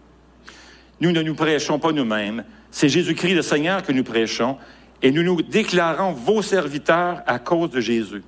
Nous 1.00 1.12
ne 1.12 1.20
nous 1.20 1.34
prêchons 1.34 1.78
pas 1.78 1.92
nous-mêmes, 1.92 2.44
c'est 2.70 2.88
Jésus-Christ 2.88 3.34
le 3.34 3.42
Seigneur 3.42 3.82
que 3.82 3.92
nous 3.92 4.02
prêchons, 4.02 4.56
et 5.02 5.12
nous 5.12 5.22
nous 5.22 5.42
déclarons 5.42 6.12
vos 6.12 6.40
serviteurs 6.40 7.22
à 7.26 7.38
cause 7.38 7.68
de 7.70 7.80
Jésus. 7.80 8.22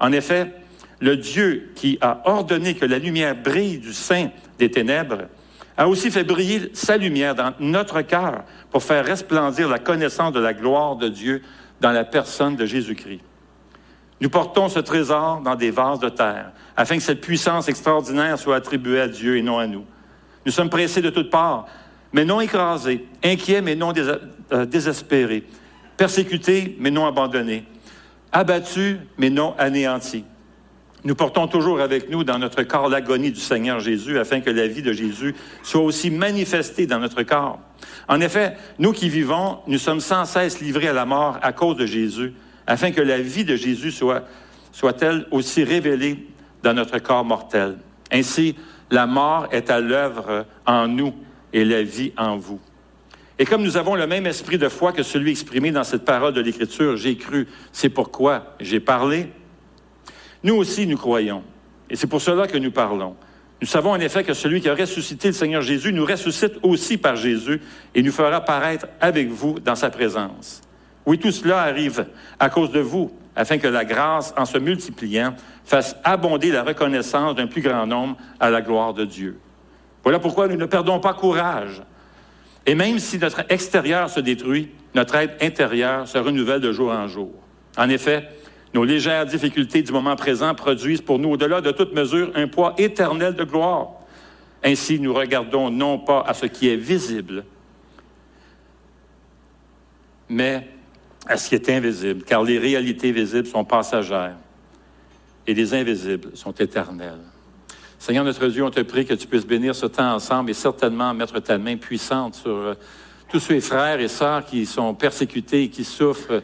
En 0.00 0.10
effet, 0.10 0.52
le 1.00 1.16
Dieu 1.16 1.70
qui 1.76 1.98
a 2.00 2.20
ordonné 2.24 2.74
que 2.74 2.84
la 2.84 2.98
lumière 2.98 3.40
brille 3.40 3.78
du 3.78 3.92
sein 3.92 4.30
des 4.58 4.72
ténèbres 4.72 5.28
a 5.76 5.88
aussi 5.88 6.10
fait 6.10 6.24
briller 6.24 6.70
sa 6.72 6.96
lumière 6.96 7.36
dans 7.36 7.54
notre 7.60 8.02
cœur 8.02 8.42
pour 8.72 8.82
faire 8.82 9.04
resplendir 9.04 9.68
la 9.68 9.78
connaissance 9.78 10.32
de 10.32 10.40
la 10.40 10.52
gloire 10.52 10.96
de 10.96 11.08
Dieu 11.08 11.42
dans 11.80 11.92
la 11.92 12.04
personne 12.04 12.56
de 12.56 12.66
Jésus-Christ. 12.66 13.20
Nous 14.20 14.30
portons 14.30 14.68
ce 14.68 14.80
trésor 14.80 15.40
dans 15.40 15.54
des 15.54 15.70
vases 15.70 16.00
de 16.00 16.08
terre, 16.08 16.52
afin 16.76 16.96
que 16.96 17.02
cette 17.02 17.20
puissance 17.20 17.68
extraordinaire 17.68 18.38
soit 18.38 18.56
attribuée 18.56 19.00
à 19.00 19.08
Dieu 19.08 19.36
et 19.36 19.42
non 19.42 19.58
à 19.58 19.66
nous. 19.66 19.84
Nous 20.44 20.52
sommes 20.52 20.70
pressés 20.70 21.02
de 21.02 21.10
toutes 21.10 21.30
parts, 21.30 21.66
mais 22.12 22.24
non 22.24 22.40
écrasés, 22.40 23.06
inquiets 23.22 23.60
mais 23.60 23.76
non 23.76 23.92
euh, 24.52 24.66
désespérés, 24.66 25.44
persécutés 25.96 26.76
mais 26.80 26.90
non 26.90 27.06
abandonnés, 27.06 27.64
abattus 28.32 28.96
mais 29.18 29.30
non 29.30 29.54
anéantis. 29.58 30.24
Nous 31.04 31.14
portons 31.14 31.46
toujours 31.46 31.80
avec 31.80 32.10
nous 32.10 32.24
dans 32.24 32.40
notre 32.40 32.64
corps 32.64 32.88
l'agonie 32.88 33.30
du 33.30 33.40
Seigneur 33.40 33.78
Jésus 33.78 34.18
afin 34.18 34.40
que 34.40 34.50
la 34.50 34.66
vie 34.66 34.82
de 34.82 34.92
Jésus 34.92 35.36
soit 35.62 35.82
aussi 35.82 36.10
manifestée 36.10 36.86
dans 36.86 36.98
notre 36.98 37.22
corps. 37.22 37.60
En 38.08 38.20
effet, 38.20 38.56
nous 38.80 38.92
qui 38.92 39.08
vivons, 39.08 39.58
nous 39.68 39.78
sommes 39.78 40.00
sans 40.00 40.24
cesse 40.24 40.60
livrés 40.60 40.88
à 40.88 40.92
la 40.92 41.04
mort 41.04 41.38
à 41.40 41.52
cause 41.52 41.76
de 41.76 41.86
Jésus, 41.86 42.34
afin 42.68 42.92
que 42.92 43.00
la 43.00 43.18
vie 43.18 43.44
de 43.44 43.56
Jésus 43.56 43.90
soit, 43.90 44.24
soit-elle 44.72 45.26
aussi 45.30 45.64
révélée 45.64 46.26
dans 46.62 46.74
notre 46.74 46.98
corps 46.98 47.24
mortel. 47.24 47.78
Ainsi, 48.12 48.54
la 48.90 49.06
mort 49.06 49.48
est 49.50 49.70
à 49.70 49.80
l'œuvre 49.80 50.44
en 50.66 50.86
nous 50.86 51.14
et 51.52 51.64
la 51.64 51.82
vie 51.82 52.12
en 52.18 52.36
vous. 52.36 52.60
Et 53.38 53.46
comme 53.46 53.62
nous 53.62 53.78
avons 53.78 53.94
le 53.94 54.06
même 54.06 54.26
esprit 54.26 54.58
de 54.58 54.68
foi 54.68 54.92
que 54.92 55.02
celui 55.02 55.30
exprimé 55.30 55.70
dans 55.70 55.84
cette 55.84 56.04
parole 56.04 56.34
de 56.34 56.42
l'Écriture, 56.42 56.96
j'ai 56.96 57.16
cru, 57.16 57.48
c'est 57.72 57.88
pourquoi 57.88 58.54
j'ai 58.60 58.80
parlé, 58.80 59.30
nous 60.44 60.54
aussi, 60.54 60.86
nous 60.86 60.98
croyons. 60.98 61.42
Et 61.88 61.96
c'est 61.96 62.06
pour 62.06 62.20
cela 62.20 62.46
que 62.46 62.58
nous 62.58 62.70
parlons. 62.70 63.16
Nous 63.62 63.66
savons 63.66 63.92
en 63.92 64.00
effet 64.00 64.24
que 64.24 64.34
celui 64.34 64.60
qui 64.60 64.68
a 64.68 64.74
ressuscité 64.74 65.28
le 65.28 65.34
Seigneur 65.34 65.62
Jésus 65.62 65.92
nous 65.92 66.04
ressuscite 66.04 66.54
aussi 66.62 66.98
par 66.98 67.16
Jésus 67.16 67.62
et 67.94 68.02
nous 68.02 68.12
fera 68.12 68.42
paraître 68.42 68.86
avec 69.00 69.28
vous 69.28 69.58
dans 69.58 69.74
sa 69.74 69.88
présence. 69.88 70.60
Oui, 71.08 71.18
tout 71.18 71.32
cela 71.32 71.62
arrive 71.62 72.04
à 72.38 72.50
cause 72.50 72.70
de 72.70 72.80
vous, 72.80 73.10
afin 73.34 73.56
que 73.56 73.66
la 73.66 73.86
grâce, 73.86 74.34
en 74.36 74.44
se 74.44 74.58
multipliant, 74.58 75.34
fasse 75.64 75.96
abonder 76.04 76.50
la 76.50 76.62
reconnaissance 76.62 77.34
d'un 77.34 77.46
plus 77.46 77.62
grand 77.62 77.86
nombre 77.86 78.18
à 78.38 78.50
la 78.50 78.60
gloire 78.60 78.92
de 78.92 79.06
Dieu. 79.06 79.38
Voilà 80.02 80.18
pourquoi 80.18 80.48
nous 80.48 80.58
ne 80.58 80.66
perdons 80.66 81.00
pas 81.00 81.14
courage. 81.14 81.80
Et 82.66 82.74
même 82.74 82.98
si 82.98 83.16
notre 83.16 83.50
extérieur 83.50 84.10
se 84.10 84.20
détruit, 84.20 84.68
notre 84.94 85.14
être 85.14 85.42
intérieur 85.42 86.06
se 86.06 86.18
renouvelle 86.18 86.60
de 86.60 86.72
jour 86.72 86.90
en 86.90 87.08
jour. 87.08 87.32
En 87.78 87.88
effet, 87.88 88.28
nos 88.74 88.84
légères 88.84 89.24
difficultés 89.24 89.80
du 89.80 89.92
moment 89.92 90.14
présent 90.14 90.54
produisent 90.54 91.00
pour 91.00 91.18
nous, 91.18 91.30
au-delà 91.30 91.62
de 91.62 91.70
toute 91.70 91.94
mesure, 91.94 92.32
un 92.34 92.48
poids 92.48 92.74
éternel 92.76 93.34
de 93.34 93.44
gloire. 93.44 93.92
Ainsi, 94.62 95.00
nous 95.00 95.14
regardons 95.14 95.70
non 95.70 95.98
pas 95.98 96.22
à 96.26 96.34
ce 96.34 96.44
qui 96.44 96.68
est 96.68 96.76
visible, 96.76 97.46
mais 100.28 100.68
à 101.28 101.36
ce 101.36 101.50
qui 101.50 101.54
est 101.54 101.68
invisible, 101.68 102.24
car 102.24 102.42
les 102.42 102.58
réalités 102.58 103.12
visibles 103.12 103.46
sont 103.46 103.64
passagères 103.64 104.36
et 105.46 105.54
les 105.54 105.74
invisibles 105.74 106.30
sont 106.34 106.52
éternelles. 106.52 107.20
Seigneur 107.98 108.24
notre 108.24 108.46
Dieu, 108.46 108.64
on 108.64 108.70
te 108.70 108.80
prie 108.80 109.04
que 109.04 109.14
tu 109.14 109.26
puisses 109.26 109.46
bénir 109.46 109.74
ce 109.74 109.86
temps 109.86 110.14
ensemble 110.14 110.50
et 110.50 110.54
certainement 110.54 111.12
mettre 111.12 111.38
ta 111.40 111.58
main 111.58 111.76
puissante 111.76 112.36
sur 112.36 112.50
euh, 112.50 112.74
tous 113.28 113.40
ces 113.40 113.60
frères 113.60 114.00
et 114.00 114.08
sœurs 114.08 114.44
qui 114.44 114.64
sont 114.64 114.94
persécutés 114.94 115.64
et 115.64 115.68
qui 115.68 115.84
souffrent 115.84 116.42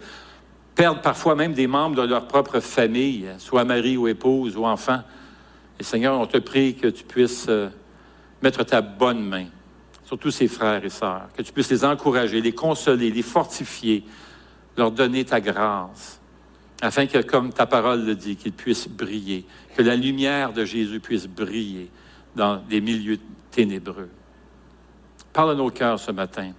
perdent 0.74 1.02
parfois 1.02 1.34
même 1.34 1.54
des 1.54 1.68
membres 1.68 1.96
de 1.96 2.08
leur 2.08 2.26
propre 2.26 2.60
famille, 2.60 3.28
soit 3.38 3.64
mari 3.64 3.96
ou 3.96 4.08
épouse 4.08 4.56
ou 4.56 4.66
enfant. 4.66 5.00
Et 5.78 5.84
Seigneur, 5.84 6.18
on 6.18 6.26
te 6.26 6.38
prie 6.38 6.74
que 6.74 6.88
tu 6.88 7.04
puisses 7.04 7.46
euh, 7.48 7.68
mettre 8.42 8.64
ta 8.64 8.80
bonne 8.80 9.24
main 9.24 9.46
sur 10.04 10.18
tous 10.18 10.30
ces 10.30 10.48
frères 10.48 10.84
et 10.84 10.90
sœurs, 10.90 11.28
que 11.36 11.42
tu 11.42 11.52
puisses 11.52 11.70
les 11.70 11.84
encourager, 11.84 12.40
les 12.40 12.52
consoler, 12.52 13.10
les 13.10 13.22
fortifier, 13.22 14.04
leur 14.76 14.90
donner 14.90 15.24
ta 15.24 15.40
grâce, 15.40 16.20
afin 16.80 17.06
que, 17.06 17.18
comme 17.18 17.52
ta 17.52 17.66
parole 17.66 18.04
le 18.04 18.14
dit, 18.14 18.36
qu'ils 18.36 18.52
puissent 18.52 18.88
briller, 18.88 19.44
que 19.76 19.82
la 19.82 19.96
lumière 19.96 20.52
de 20.52 20.64
Jésus 20.64 21.00
puisse 21.00 21.26
briller 21.26 21.90
dans 22.34 22.56
des 22.56 22.80
milieux 22.80 23.18
ténébreux. 23.50 24.10
Parle 25.32 25.52
à 25.52 25.54
nos 25.54 25.70
cœurs 25.70 25.98
ce 25.98 26.10
matin, 26.12 26.52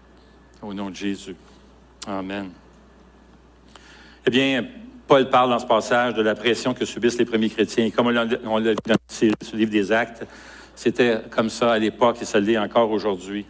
au 0.62 0.74
nom 0.74 0.89
de 0.89 0.95
Jésus. 0.95 1.36
Amen. 2.07 2.50
Eh 4.25 4.29
bien, 4.31 4.65
Paul 5.07 5.29
parle 5.29 5.51
dans 5.51 5.60
ce 5.60 5.67
passage 5.67 6.15
de 6.15 6.22
la 6.22 6.34
pression 6.36 6.74
que 6.74 6.86
subissent 6.86 7.17
les 7.17 7.25
premiers 7.25 7.50
chrétiens. 7.50 7.86
Et 7.86 7.91
comme 7.91 8.07
on 8.07 8.10
l'a 8.10 8.25
vu 8.25 8.38
dans 8.86 8.95
ce 9.07 9.55
livre 9.55 9.72
des 9.72 9.91
Actes, 9.91 10.25
c'était 10.74 11.22
comme 11.29 11.50
ça 11.50 11.74
à 11.74 11.79
l'époque 11.79 12.17
et 12.22 12.25
ça 12.25 12.39
l'est 12.39 12.57
encore 12.57 12.89
aujourd'hui. 12.91 13.45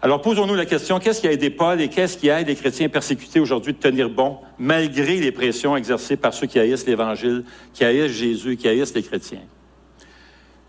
Alors 0.00 0.22
posons-nous 0.22 0.54
la 0.54 0.64
question, 0.64 1.00
qu'est-ce 1.00 1.20
qui 1.20 1.26
a 1.26 1.32
aidé 1.32 1.50
Paul 1.50 1.80
et 1.80 1.88
qu'est-ce 1.88 2.16
qui 2.16 2.28
aide 2.28 2.46
les 2.46 2.54
chrétiens 2.54 2.88
persécutés 2.88 3.40
aujourd'hui 3.40 3.72
de 3.72 3.78
tenir 3.78 4.08
bon 4.08 4.38
malgré 4.56 5.16
les 5.16 5.32
pressions 5.32 5.76
exercées 5.76 6.16
par 6.16 6.32
ceux 6.32 6.46
qui 6.46 6.60
haïssent 6.60 6.86
l'Évangile, 6.86 7.44
qui 7.74 7.84
haïssent 7.84 8.12
Jésus, 8.12 8.56
qui 8.56 8.68
haïssent 8.68 8.94
les 8.94 9.02
chrétiens? 9.02 9.42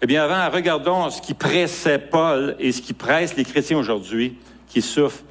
Eh 0.02 0.08
bien, 0.08 0.24
avant, 0.24 0.50
regardons 0.56 1.12
ce 1.12 1.22
qui 1.22 1.36
pressait 1.36 2.00
Paul 2.00 2.56
et 2.58 2.72
ce 2.72 2.82
qui 2.82 2.94
presse 2.94 3.36
les 3.36 3.44
chrétiens 3.44 3.78
aujourd'hui 3.78 4.36
qui 4.68 4.82
souffrent 4.82 5.24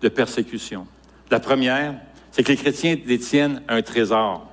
de 0.00 0.08
persécution. 0.08 0.86
La 1.30 1.40
première, 1.40 1.94
c'est 2.30 2.44
que 2.44 2.52
les 2.52 2.56
chrétiens 2.56 2.96
détiennent 3.04 3.62
un 3.68 3.82
trésor. 3.82 4.46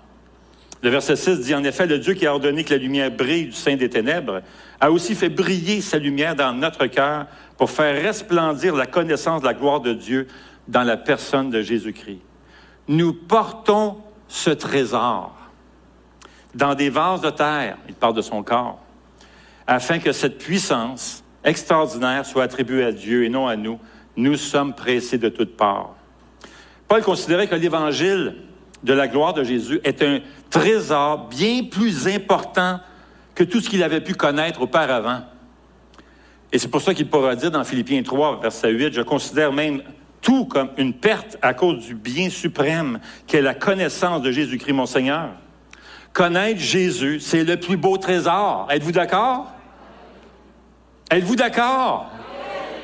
Le 0.81 0.89
verset 0.89 1.15
6 1.15 1.41
dit 1.41 1.53
en 1.53 1.63
effet, 1.63 1.85
le 1.85 1.99
Dieu 1.99 2.15
qui 2.15 2.25
a 2.25 2.33
ordonné 2.33 2.63
que 2.63 2.73
la 2.73 2.79
lumière 2.79 3.11
brille 3.11 3.45
du 3.45 3.51
sein 3.51 3.75
des 3.75 3.89
ténèbres 3.89 4.41
a 4.79 4.91
aussi 4.91 5.15
fait 5.15 5.29
briller 5.29 5.81
sa 5.81 5.97
lumière 5.97 6.35
dans 6.35 6.53
notre 6.53 6.85
cœur 6.87 7.25
pour 7.57 7.71
faire 7.71 8.01
resplendir 8.01 8.75
la 8.75 8.85
connaissance 8.85 9.41
de 9.41 9.47
la 9.47 9.53
gloire 9.53 9.79
de 9.79 9.93
Dieu 9.93 10.27
dans 10.67 10.83
la 10.83 10.97
personne 10.97 11.49
de 11.49 11.61
Jésus-Christ. 11.61 12.21
Nous 12.87 13.13
portons 13.13 13.97
ce 14.27 14.49
trésor 14.49 15.33
dans 16.53 16.75
des 16.75 16.89
vases 16.89 17.21
de 17.21 17.29
terre, 17.29 17.77
il 17.87 17.93
parle 17.93 18.15
de 18.15 18.21
son 18.21 18.43
corps, 18.43 18.79
afin 19.65 19.99
que 19.99 20.11
cette 20.11 20.37
puissance 20.37 21.23
extraordinaire 21.43 22.25
soit 22.25 22.43
attribuée 22.43 22.83
à 22.83 22.91
Dieu 22.91 23.23
et 23.23 23.29
non 23.29 23.47
à 23.47 23.55
nous. 23.55 23.79
Nous 24.15 24.35
sommes 24.35 24.73
pressés 24.73 25.17
de 25.17 25.29
toutes 25.29 25.55
parts. 25.55 25.95
Paul 26.87 27.03
considérait 27.03 27.47
que 27.47 27.55
l'évangile 27.55 28.35
de 28.83 28.93
la 28.93 29.07
gloire 29.07 29.33
de 29.33 29.43
Jésus 29.43 29.79
est 29.83 30.01
un 30.01 30.19
trésor 30.49 31.27
bien 31.27 31.63
plus 31.63 32.07
important 32.07 32.79
que 33.37 33.43
tout 33.43 33.61
ce 33.61 33.69
qu'il 33.69 33.83
avait 33.83 34.01
pu 34.01 34.15
connaître 34.15 34.63
auparavant. 34.63 35.21
Et 36.51 36.57
c'est 36.57 36.69
pour 36.69 36.81
ça 36.81 36.95
qu'il 36.95 37.07
pourra 37.07 37.35
dire 37.35 37.51
dans 37.51 37.63
Philippiens 37.63 38.01
3, 38.01 38.39
verset 38.41 38.71
8, 38.71 38.95
je 38.95 39.01
considère 39.01 39.53
même 39.53 39.83
tout 40.21 40.45
comme 40.45 40.69
une 40.77 40.91
perte 40.91 41.37
à 41.43 41.53
cause 41.53 41.85
du 41.85 41.93
bien 41.93 42.31
suprême 42.31 42.99
qu'est 43.27 43.43
la 43.43 43.53
connaissance 43.53 44.23
de 44.23 44.31
Jésus-Christ 44.31 44.73
mon 44.73 44.87
Seigneur. 44.87 45.29
Connaître 46.13 46.59
Jésus, 46.59 47.19
c'est 47.19 47.43
le 47.43 47.57
plus 47.57 47.77
beau 47.77 47.97
trésor. 47.97 48.67
Êtes-vous 48.71 48.91
d'accord? 48.91 49.51
Êtes-vous 51.11 51.35
d'accord? 51.35 52.09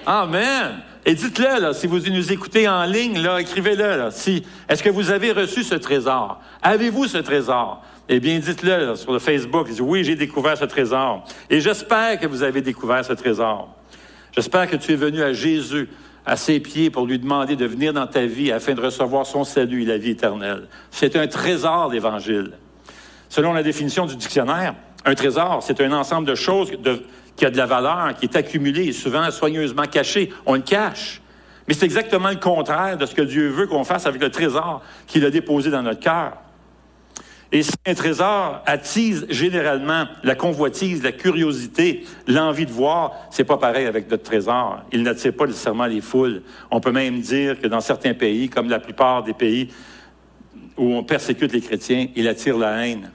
Amen. 0.05 0.83
Et 1.03 1.15
dites-le, 1.15 1.73
si 1.73 1.87
vous 1.87 1.99
nous 1.99 2.31
écoutez 2.31 2.69
en 2.69 2.83
ligne, 2.85 3.19
là, 3.19 3.41
écrivez-le. 3.41 4.09
Si, 4.11 4.45
est-ce 4.69 4.83
que 4.83 4.91
vous 4.91 5.09
avez 5.09 5.31
reçu 5.31 5.63
ce 5.63 5.73
trésor? 5.73 6.39
Avez-vous 6.61 7.07
ce 7.07 7.17
trésor? 7.17 7.81
Eh 8.09 8.19
bien, 8.19 8.37
dites-le 8.39 8.95
sur 8.95 9.13
le 9.13 9.19
Facebook. 9.19 9.67
oui, 9.79 10.03
j'ai 10.03 10.15
découvert 10.15 10.57
ce 10.57 10.65
trésor. 10.65 11.23
Et 11.49 11.61
j'espère 11.61 12.19
que 12.19 12.27
vous 12.27 12.43
avez 12.43 12.61
découvert 12.61 13.03
ce 13.05 13.13
trésor. 13.13 13.73
J'espère 14.33 14.69
que 14.69 14.75
tu 14.75 14.91
es 14.91 14.95
venu 14.95 15.21
à 15.21 15.31
Jésus, 15.31 15.87
à 16.25 16.35
ses 16.35 16.59
pieds, 16.59 16.89
pour 16.89 17.05
lui 17.05 17.17
demander 17.17 17.55
de 17.55 17.65
venir 17.65 17.93
dans 17.93 18.07
ta 18.07 18.25
vie 18.25 18.51
afin 18.51 18.73
de 18.73 18.81
recevoir 18.81 19.25
son 19.25 19.45
salut 19.45 19.83
et 19.83 19.85
la 19.85 19.97
vie 19.97 20.11
éternelle. 20.11 20.67
C'est 20.91 21.15
un 21.15 21.27
trésor, 21.27 21.89
l'Évangile. 21.91 22.51
Selon 23.29 23.53
la 23.53 23.63
définition 23.63 24.05
du 24.05 24.17
dictionnaire, 24.17 24.75
un 25.05 25.15
trésor, 25.15 25.63
c'est 25.63 25.79
un 25.79 25.93
ensemble 25.93 26.27
de 26.27 26.35
choses 26.35 26.71
qui 27.35 27.45
a 27.45 27.49
de 27.49 27.57
la 27.57 27.65
valeur, 27.65 28.15
qui 28.15 28.25
est 28.25 28.35
accumulée, 28.35 28.91
souvent 28.91 29.31
soigneusement 29.31 29.83
cachée. 29.83 30.29
On 30.45 30.55
le 30.55 30.61
cache. 30.61 31.21
Mais 31.67 31.73
c'est 31.73 31.85
exactement 31.85 32.29
le 32.29 32.35
contraire 32.35 32.97
de 32.97 33.05
ce 33.05 33.15
que 33.15 33.21
Dieu 33.21 33.47
veut 33.47 33.67
qu'on 33.67 33.85
fasse 33.85 34.05
avec 34.05 34.21
le 34.21 34.29
trésor 34.29 34.81
qu'il 35.07 35.25
a 35.25 35.29
déposé 35.29 35.71
dans 35.71 35.81
notre 35.81 36.01
cœur. 36.01 36.33
Et 37.53 37.61
si 37.61 37.71
un 37.85 37.93
trésor 37.93 38.63
attise 38.65 39.27
généralement 39.29 40.07
la 40.23 40.33
convoitise, 40.33 41.03
la 41.03 41.11
curiosité, 41.11 42.03
l'envie 42.27 42.65
de 42.65 42.71
voir, 42.71 43.11
c'est 43.29 43.43
pas 43.43 43.57
pareil 43.57 43.85
avec 43.85 44.09
notre 44.09 44.23
trésor. 44.23 44.81
Il 44.91 45.03
n'attire 45.03 45.35
pas 45.35 45.45
nécessairement 45.45 45.85
les 45.85 46.01
foules. 46.01 46.41
On 46.71 46.79
peut 46.79 46.91
même 46.91 47.21
dire 47.21 47.61
que 47.61 47.67
dans 47.67 47.79
certains 47.79 48.15
pays, 48.15 48.49
comme 48.49 48.71
la 48.71 48.79
plupart 48.79 49.21
des 49.23 49.33
pays 49.33 49.69
où 50.77 50.95
on 50.95 51.03
persécute 51.03 51.53
les 51.53 51.61
chrétiens, 51.61 52.07
il 52.15 52.27
attire 52.27 52.57
la 52.57 52.87
haine. 52.87 53.11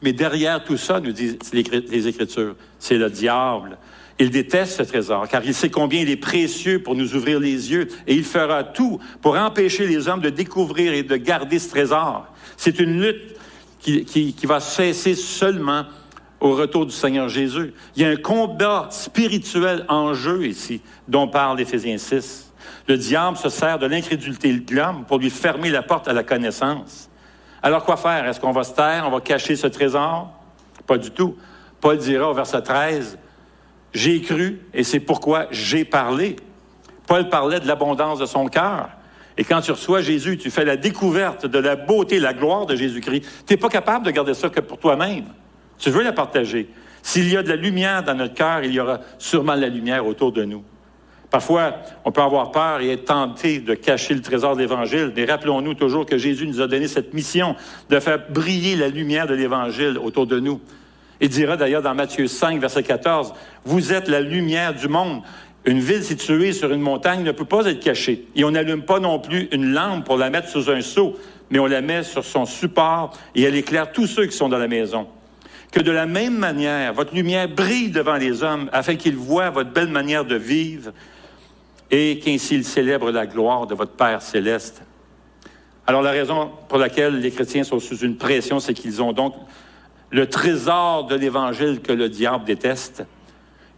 Mais 0.00 0.14
derrière 0.14 0.64
tout 0.64 0.78
ça, 0.78 0.98
nous 0.98 1.12
disent 1.12 1.36
les 1.52 2.08
Écritures, 2.08 2.56
c'est 2.78 2.96
le 2.96 3.10
diable. 3.10 3.76
Il 4.18 4.30
déteste 4.30 4.78
ce 4.78 4.82
trésor, 4.82 5.28
car 5.28 5.44
il 5.44 5.54
sait 5.54 5.68
combien 5.68 6.00
il 6.00 6.08
est 6.08 6.16
précieux 6.16 6.82
pour 6.82 6.94
nous 6.94 7.14
ouvrir 7.14 7.38
les 7.38 7.70
yeux, 7.70 7.88
et 8.06 8.14
il 8.14 8.24
fera 8.24 8.64
tout 8.64 8.98
pour 9.20 9.36
empêcher 9.36 9.86
les 9.86 10.08
hommes 10.08 10.22
de 10.22 10.30
découvrir 10.30 10.94
et 10.94 11.02
de 11.02 11.16
garder 11.16 11.58
ce 11.58 11.68
trésor. 11.68 12.26
C'est 12.56 12.78
une 12.78 13.02
lutte 13.02 13.36
qui, 13.80 14.04
qui 14.04 14.46
va 14.46 14.58
cesser 14.58 15.14
seulement 15.14 15.84
au 16.40 16.54
retour 16.54 16.86
du 16.86 16.92
Seigneur 16.92 17.28
Jésus. 17.28 17.72
Il 17.94 18.02
y 18.02 18.04
a 18.04 18.08
un 18.08 18.16
combat 18.16 18.88
spirituel 18.90 19.84
en 19.88 20.14
jeu 20.14 20.46
ici, 20.46 20.80
dont 21.08 21.28
parle 21.28 21.60
Éphésiens 21.60 21.98
6. 21.98 22.52
Le 22.88 22.96
diable 22.96 23.36
se 23.36 23.48
sert 23.48 23.78
de 23.78 23.86
l'incrédulité 23.86 24.52
de 24.52 24.74
l'homme 24.74 25.04
pour 25.06 25.18
lui 25.18 25.30
fermer 25.30 25.70
la 25.70 25.82
porte 25.82 26.08
à 26.08 26.12
la 26.12 26.22
connaissance. 26.22 27.10
Alors 27.62 27.84
quoi 27.84 27.96
faire? 27.96 28.26
Est-ce 28.26 28.40
qu'on 28.40 28.52
va 28.52 28.64
se 28.64 28.74
taire? 28.74 29.04
On 29.06 29.10
va 29.10 29.20
cacher 29.20 29.56
ce 29.56 29.66
trésor? 29.66 30.30
Pas 30.86 30.98
du 30.98 31.10
tout. 31.10 31.36
Paul 31.80 31.98
dira 31.98 32.30
au 32.30 32.34
verset 32.34 32.62
13, 32.62 33.18
J'ai 33.96 34.20
cru 34.20 34.60
et 34.74 34.84
c'est 34.84 35.00
pourquoi 35.00 35.46
j'ai 35.50 35.86
parlé. 35.86 36.36
Paul 37.06 37.30
parlait 37.30 37.60
de 37.60 37.66
l'abondance 37.66 38.18
de 38.18 38.26
son 38.26 38.46
cœur. 38.46 38.90
Et 39.38 39.44
quand 39.44 39.62
tu 39.62 39.70
reçois 39.70 40.02
Jésus, 40.02 40.36
tu 40.36 40.50
fais 40.50 40.66
la 40.66 40.76
découverte 40.76 41.46
de 41.46 41.58
la 41.58 41.76
beauté, 41.76 42.18
la 42.18 42.34
gloire 42.34 42.66
de 42.66 42.76
Jésus-Christ. 42.76 43.22
Tu 43.46 43.54
n'es 43.54 43.56
pas 43.56 43.70
capable 43.70 44.04
de 44.04 44.10
garder 44.10 44.34
ça 44.34 44.50
que 44.50 44.60
pour 44.60 44.76
toi-même. 44.76 45.24
Tu 45.78 45.88
veux 45.88 46.02
la 46.02 46.12
partager. 46.12 46.68
S'il 47.02 47.26
y 47.30 47.38
a 47.38 47.42
de 47.42 47.48
la 47.48 47.56
lumière 47.56 48.02
dans 48.02 48.12
notre 48.12 48.34
cœur, 48.34 48.62
il 48.64 48.72
y 48.72 48.80
aura 48.80 49.00
sûrement 49.16 49.56
de 49.56 49.62
la 49.62 49.68
lumière 49.68 50.06
autour 50.06 50.30
de 50.30 50.44
nous. 50.44 50.62
Parfois, 51.30 51.76
on 52.04 52.12
peut 52.12 52.20
avoir 52.20 52.50
peur 52.50 52.82
et 52.82 52.90
être 52.90 53.06
tenté 53.06 53.60
de 53.60 53.72
cacher 53.72 54.12
le 54.12 54.20
trésor 54.20 54.56
de 54.56 54.60
l'Évangile, 54.60 55.10
mais 55.16 55.24
rappelons-nous 55.24 55.72
toujours 55.72 56.04
que 56.04 56.18
Jésus 56.18 56.46
nous 56.46 56.60
a 56.60 56.66
donné 56.66 56.86
cette 56.86 57.14
mission 57.14 57.56
de 57.88 57.98
faire 57.98 58.18
briller 58.28 58.76
la 58.76 58.88
lumière 58.88 59.26
de 59.26 59.34
l'Évangile 59.34 59.96
autour 59.96 60.26
de 60.26 60.38
nous. 60.38 60.60
Il 61.20 61.28
dira 61.28 61.56
d'ailleurs 61.56 61.82
dans 61.82 61.94
Matthieu 61.94 62.26
5, 62.26 62.60
verset 62.60 62.82
14, 62.82 63.32
Vous 63.64 63.92
êtes 63.92 64.08
la 64.08 64.20
lumière 64.20 64.74
du 64.74 64.88
monde. 64.88 65.22
Une 65.64 65.80
ville 65.80 66.04
située 66.04 66.52
sur 66.52 66.72
une 66.72 66.80
montagne 66.80 67.22
ne 67.22 67.32
peut 67.32 67.44
pas 67.44 67.66
être 67.66 67.80
cachée. 67.80 68.26
Et 68.36 68.44
on 68.44 68.52
n'allume 68.52 68.82
pas 68.82 69.00
non 69.00 69.18
plus 69.18 69.48
une 69.50 69.72
lampe 69.72 70.04
pour 70.04 70.16
la 70.16 70.30
mettre 70.30 70.48
sous 70.48 70.70
un 70.70 70.80
seau, 70.80 71.16
mais 71.50 71.58
on 71.58 71.66
la 71.66 71.80
met 71.80 72.02
sur 72.02 72.24
son 72.24 72.46
support 72.46 73.16
et 73.34 73.42
elle 73.42 73.56
éclaire 73.56 73.90
tous 73.90 74.06
ceux 74.06 74.26
qui 74.26 74.36
sont 74.36 74.48
dans 74.48 74.58
la 74.58 74.68
maison 74.68 75.08
que 75.76 75.82
de 75.82 75.90
la 75.90 76.06
même 76.06 76.38
manière, 76.38 76.94
votre 76.94 77.14
lumière 77.14 77.48
brille 77.48 77.90
devant 77.90 78.16
les 78.16 78.42
hommes 78.42 78.70
afin 78.72 78.96
qu'ils 78.96 79.16
voient 79.16 79.50
votre 79.50 79.70
belle 79.70 79.88
manière 79.88 80.24
de 80.24 80.36
vivre 80.36 80.90
et 81.90 82.18
qu'ainsi 82.18 82.54
ils 82.54 82.64
célèbrent 82.64 83.10
la 83.10 83.26
gloire 83.26 83.66
de 83.66 83.74
votre 83.74 83.92
Père 83.92 84.22
céleste. 84.22 84.82
Alors 85.86 86.00
la 86.00 86.12
raison 86.12 86.50
pour 86.68 86.78
laquelle 86.78 87.20
les 87.20 87.30
chrétiens 87.30 87.62
sont 87.62 87.78
sous 87.78 87.98
une 87.98 88.16
pression, 88.16 88.58
c'est 88.58 88.72
qu'ils 88.72 89.02
ont 89.02 89.12
donc 89.12 89.34
le 90.16 90.26
trésor 90.26 91.04
de 91.04 91.14
l'Évangile 91.14 91.82
que 91.82 91.92
le 91.92 92.08
diable 92.08 92.46
déteste. 92.46 93.04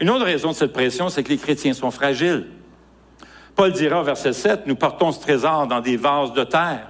Une 0.00 0.08
autre 0.08 0.24
raison 0.24 0.50
de 0.50 0.54
cette 0.54 0.72
pression, 0.72 1.08
c'est 1.08 1.24
que 1.24 1.30
les 1.30 1.36
chrétiens 1.36 1.72
sont 1.72 1.90
fragiles. 1.90 2.46
Paul 3.56 3.72
dira 3.72 4.00
au 4.00 4.04
verset 4.04 4.32
7, 4.32 4.68
nous 4.68 4.76
portons 4.76 5.10
ce 5.10 5.20
trésor 5.20 5.66
dans 5.66 5.80
des 5.80 5.96
vases 5.96 6.32
de 6.34 6.44
terre 6.44 6.86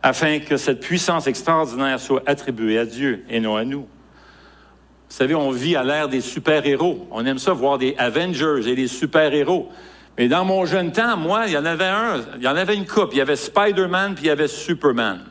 afin 0.00 0.38
que 0.38 0.56
cette 0.56 0.78
puissance 0.78 1.26
extraordinaire 1.26 1.98
soit 1.98 2.22
attribuée 2.24 2.78
à 2.78 2.84
Dieu 2.84 3.24
et 3.28 3.40
non 3.40 3.56
à 3.56 3.64
nous. 3.64 3.80
Vous 3.80 5.16
savez, 5.16 5.34
on 5.34 5.50
vit 5.50 5.74
à 5.74 5.82
l'ère 5.82 6.08
des 6.08 6.20
super-héros. 6.20 7.08
On 7.10 7.26
aime 7.26 7.38
ça 7.38 7.52
voir 7.52 7.78
des 7.78 7.96
Avengers 7.98 8.68
et 8.68 8.76
des 8.76 8.86
super-héros. 8.86 9.70
Mais 10.16 10.28
dans 10.28 10.44
mon 10.44 10.66
jeune 10.66 10.92
temps, 10.92 11.16
moi, 11.16 11.46
il 11.48 11.52
y 11.52 11.58
en 11.58 11.64
avait 11.64 11.84
un, 11.84 12.20
il 12.36 12.44
y 12.44 12.48
en 12.48 12.54
avait 12.54 12.76
une 12.76 12.86
coupe. 12.86 13.08
Il 13.10 13.18
y 13.18 13.22
avait 13.22 13.34
Spider-Man 13.34 14.14
puis 14.14 14.26
il 14.26 14.28
y 14.28 14.30
avait 14.30 14.46
Superman. 14.46 15.24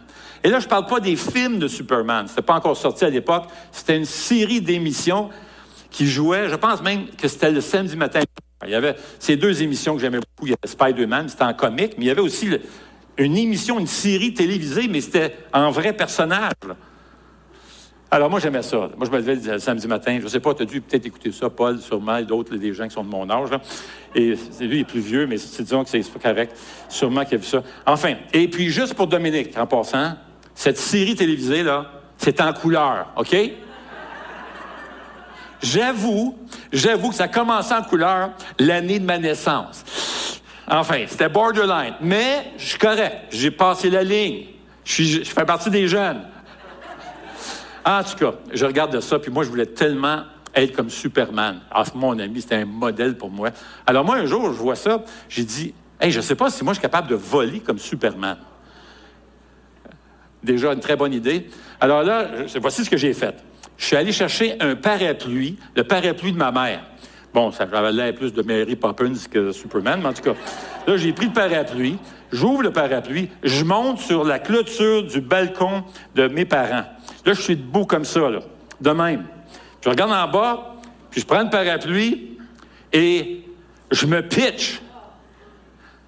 Et 0.44 0.50
là, 0.50 0.60
je 0.60 0.66
ne 0.66 0.70
parle 0.70 0.86
pas 0.86 1.00
des 1.00 1.16
films 1.16 1.60
de 1.60 1.68
Superman. 1.68 2.28
C'était 2.28 2.42
pas 2.42 2.56
encore 2.56 2.78
sorti 2.78 3.06
à 3.06 3.10
l'époque. 3.10 3.46
C'était 3.72 3.98
une 3.98 4.06
série 4.06 4.62
d'émissions 4.62 5.30
qui 5.90 6.08
jouaient. 6.08 6.50
Je 6.50 6.56
pense 6.56 6.82
même 6.82 7.08
que 7.10 7.28
c'était 7.28 7.52
le 7.52 7.62
samedi 7.62 7.96
matin. 7.96 8.22
Il 8.66 8.72
y 8.72 8.76
avait 8.76 8.96
ces 9.20 9.36
deux 9.36 9.62
émissions 9.62 9.96
que 9.96 10.02
j'aimais 10.02 10.20
beaucoup. 10.20 10.48
Il 10.48 10.50
y 10.50 10.54
avait 10.54 10.72
Spider-Man, 10.72 11.30
c'était 11.30 11.44
en 11.44 11.54
comique, 11.54 11.94
mais 11.98 12.06
il 12.06 12.08
y 12.08 12.12
avait 12.12 12.22
aussi 12.22 12.50
une 13.18 13.38
émission, 13.38 13.80
une 13.80 13.88
série 13.88 14.34
télévisée, 14.34 14.88
mais 14.88 15.02
c'était 15.02 15.36
en 15.54 15.70
vrai 15.70 15.94
personnage. 15.94 16.54
Alors, 18.10 18.30
moi, 18.30 18.40
j'aimais 18.40 18.62
ça. 18.62 18.90
Moi, 18.96 19.06
je 19.06 19.12
me 19.12 19.18
levais 19.18 19.36
le 19.36 19.60
samedi 19.60 19.86
matin. 19.86 20.18
Je 20.20 20.24
ne 20.24 20.30
sais 20.30 20.40
pas, 20.40 20.54
tu 20.54 20.64
as 20.64 20.66
dû 20.66 20.80
peut-être 20.80 21.06
écouter 21.06 21.32
ça, 21.32 21.50
Paul, 21.50 21.78
sûrement, 21.80 22.16
et 22.18 22.24
d'autres, 22.24 22.56
des 22.56 22.74
gens 22.74 22.88
qui 22.88 22.94
sont 22.94 23.04
de 23.04 23.10
mon 23.10 23.30
âge. 23.30 23.50
Et 24.16 24.30
lui, 24.30 24.38
il 24.62 24.80
est 24.80 24.84
plus 24.86 25.02
vieux, 25.02 25.28
mais 25.28 25.36
disons 25.36 25.84
que 25.84 25.90
c'est 25.90 26.20
correct. 26.20 26.58
Sûrement 26.88 27.26
qu'il 27.26 27.36
a 27.36 27.38
vu 27.38 27.46
ça. 27.46 27.64
Enfin, 27.86 28.16
et 28.32 28.48
puis, 28.48 28.70
juste 28.70 28.94
pour 28.94 29.08
Dominique, 29.08 29.58
en 29.58 29.68
passant, 29.68 30.14
cette 30.58 30.80
série 30.80 31.16
télévisée, 31.16 31.62
là, 31.62 31.86
c'est 32.18 32.42
en 32.42 32.52
couleur, 32.52 33.14
OK? 33.16 33.36
J'avoue, 35.62 36.36
j'avoue 36.74 37.10
que 37.10 37.16
ça 37.16 37.26
a 37.26 37.28
commencé 37.28 37.76
en 37.76 37.84
couleur 37.84 38.32
l'année 38.58 38.98
de 38.98 39.06
ma 39.06 39.20
naissance. 39.20 39.86
Enfin, 40.68 41.06
c'était 41.08 41.30
borderline. 41.30 41.94
Mais 42.02 42.54
je 42.58 42.70
suis 42.70 42.80
correct. 42.80 43.28
J'ai 43.30 43.52
passé 43.52 43.92
la 43.92 44.02
ligne. 44.02 44.48
Je, 44.84 45.24
fais 45.26 45.46
partie 45.46 45.70
des 45.70 45.88
jeunes. 45.88 46.24
En 47.86 48.02
tout 48.04 48.16
cas, 48.16 48.34
je 48.52 48.66
regarde 48.66 49.00
ça, 49.00 49.20
puis 49.20 49.30
moi, 49.30 49.44
je 49.44 49.50
voulais 49.50 49.68
tellement 49.68 50.24
être 50.56 50.76
comme 50.76 50.90
Superman. 50.90 51.60
Ah, 51.70 51.84
mon 51.94 52.18
ami, 52.18 52.42
c'était 52.42 52.56
un 52.56 52.66
modèle 52.66 53.16
pour 53.16 53.30
moi. 53.30 53.52
Alors 53.86 54.04
moi, 54.04 54.16
un 54.16 54.26
jour, 54.26 54.52
je 54.54 54.58
vois 54.58 54.76
ça, 54.76 55.04
j'ai 55.30 55.44
dit, 55.44 55.76
hey, 56.02 56.12
je 56.12 56.18
ne 56.18 56.24
sais 56.24 56.36
pas 56.36 56.50
si 56.50 56.64
moi, 56.64 56.74
je 56.74 56.80
suis 56.80 56.82
capable 56.82 57.10
de 57.10 57.16
voler 57.16 57.60
comme 57.60 57.78
Superman. 57.78 58.38
Déjà, 60.48 60.72
une 60.72 60.80
très 60.80 60.96
bonne 60.96 61.14
idée. 61.14 61.46
Alors 61.82 62.04
là, 62.04 62.26
voici 62.62 62.86
ce 62.86 62.90
que 62.90 62.96
j'ai 62.96 63.14
fait. 63.14 63.36
Je 63.78 63.86
suis 63.86 63.96
allé 63.98 64.14
chercher 64.14 64.56
un 64.62 64.76
parapluie, 64.76 65.58
le 65.76 65.84
parapluie 65.84 66.32
de 66.32 66.38
ma 66.38 66.54
mère. 66.54 66.84
Bon, 67.34 67.52
ça 67.52 67.68
avait 67.72 67.92
l'air 67.92 68.16
plus 68.16 68.32
de 68.32 68.42
Mary 68.42 68.78
Poppins 68.78 69.14
que 69.30 69.52
Superman, 69.52 70.00
mais 70.02 70.08
en 70.08 70.14
tout 70.14 70.24
cas, 70.24 70.36
là, 70.88 70.96
j'ai 70.96 71.12
pris 71.12 71.26
le 71.26 71.34
parapluie, 71.34 71.98
j'ouvre 72.32 72.64
le 72.64 72.72
parapluie, 72.72 73.30
je 73.44 73.66
monte 73.66 74.00
sur 74.00 74.24
la 74.24 74.40
clôture 74.40 75.04
du 75.04 75.20
balcon 75.20 75.84
de 76.16 76.30
mes 76.30 76.46
parents. 76.46 76.86
Là, 77.26 77.34
je 77.34 77.42
suis 77.42 77.58
debout 77.58 77.86
comme 77.86 78.06
ça, 78.06 78.30
là, 78.30 78.40
de 78.80 78.90
même. 78.92 79.26
Je 79.84 79.90
regarde 79.90 80.12
en 80.12 80.32
bas, 80.32 80.78
puis 81.12 81.20
je 81.20 81.26
prends 81.26 81.44
le 81.44 81.50
parapluie 81.50 82.38
et 82.94 83.44
je 83.92 84.06
me 84.06 84.22
pitch. 84.22 84.82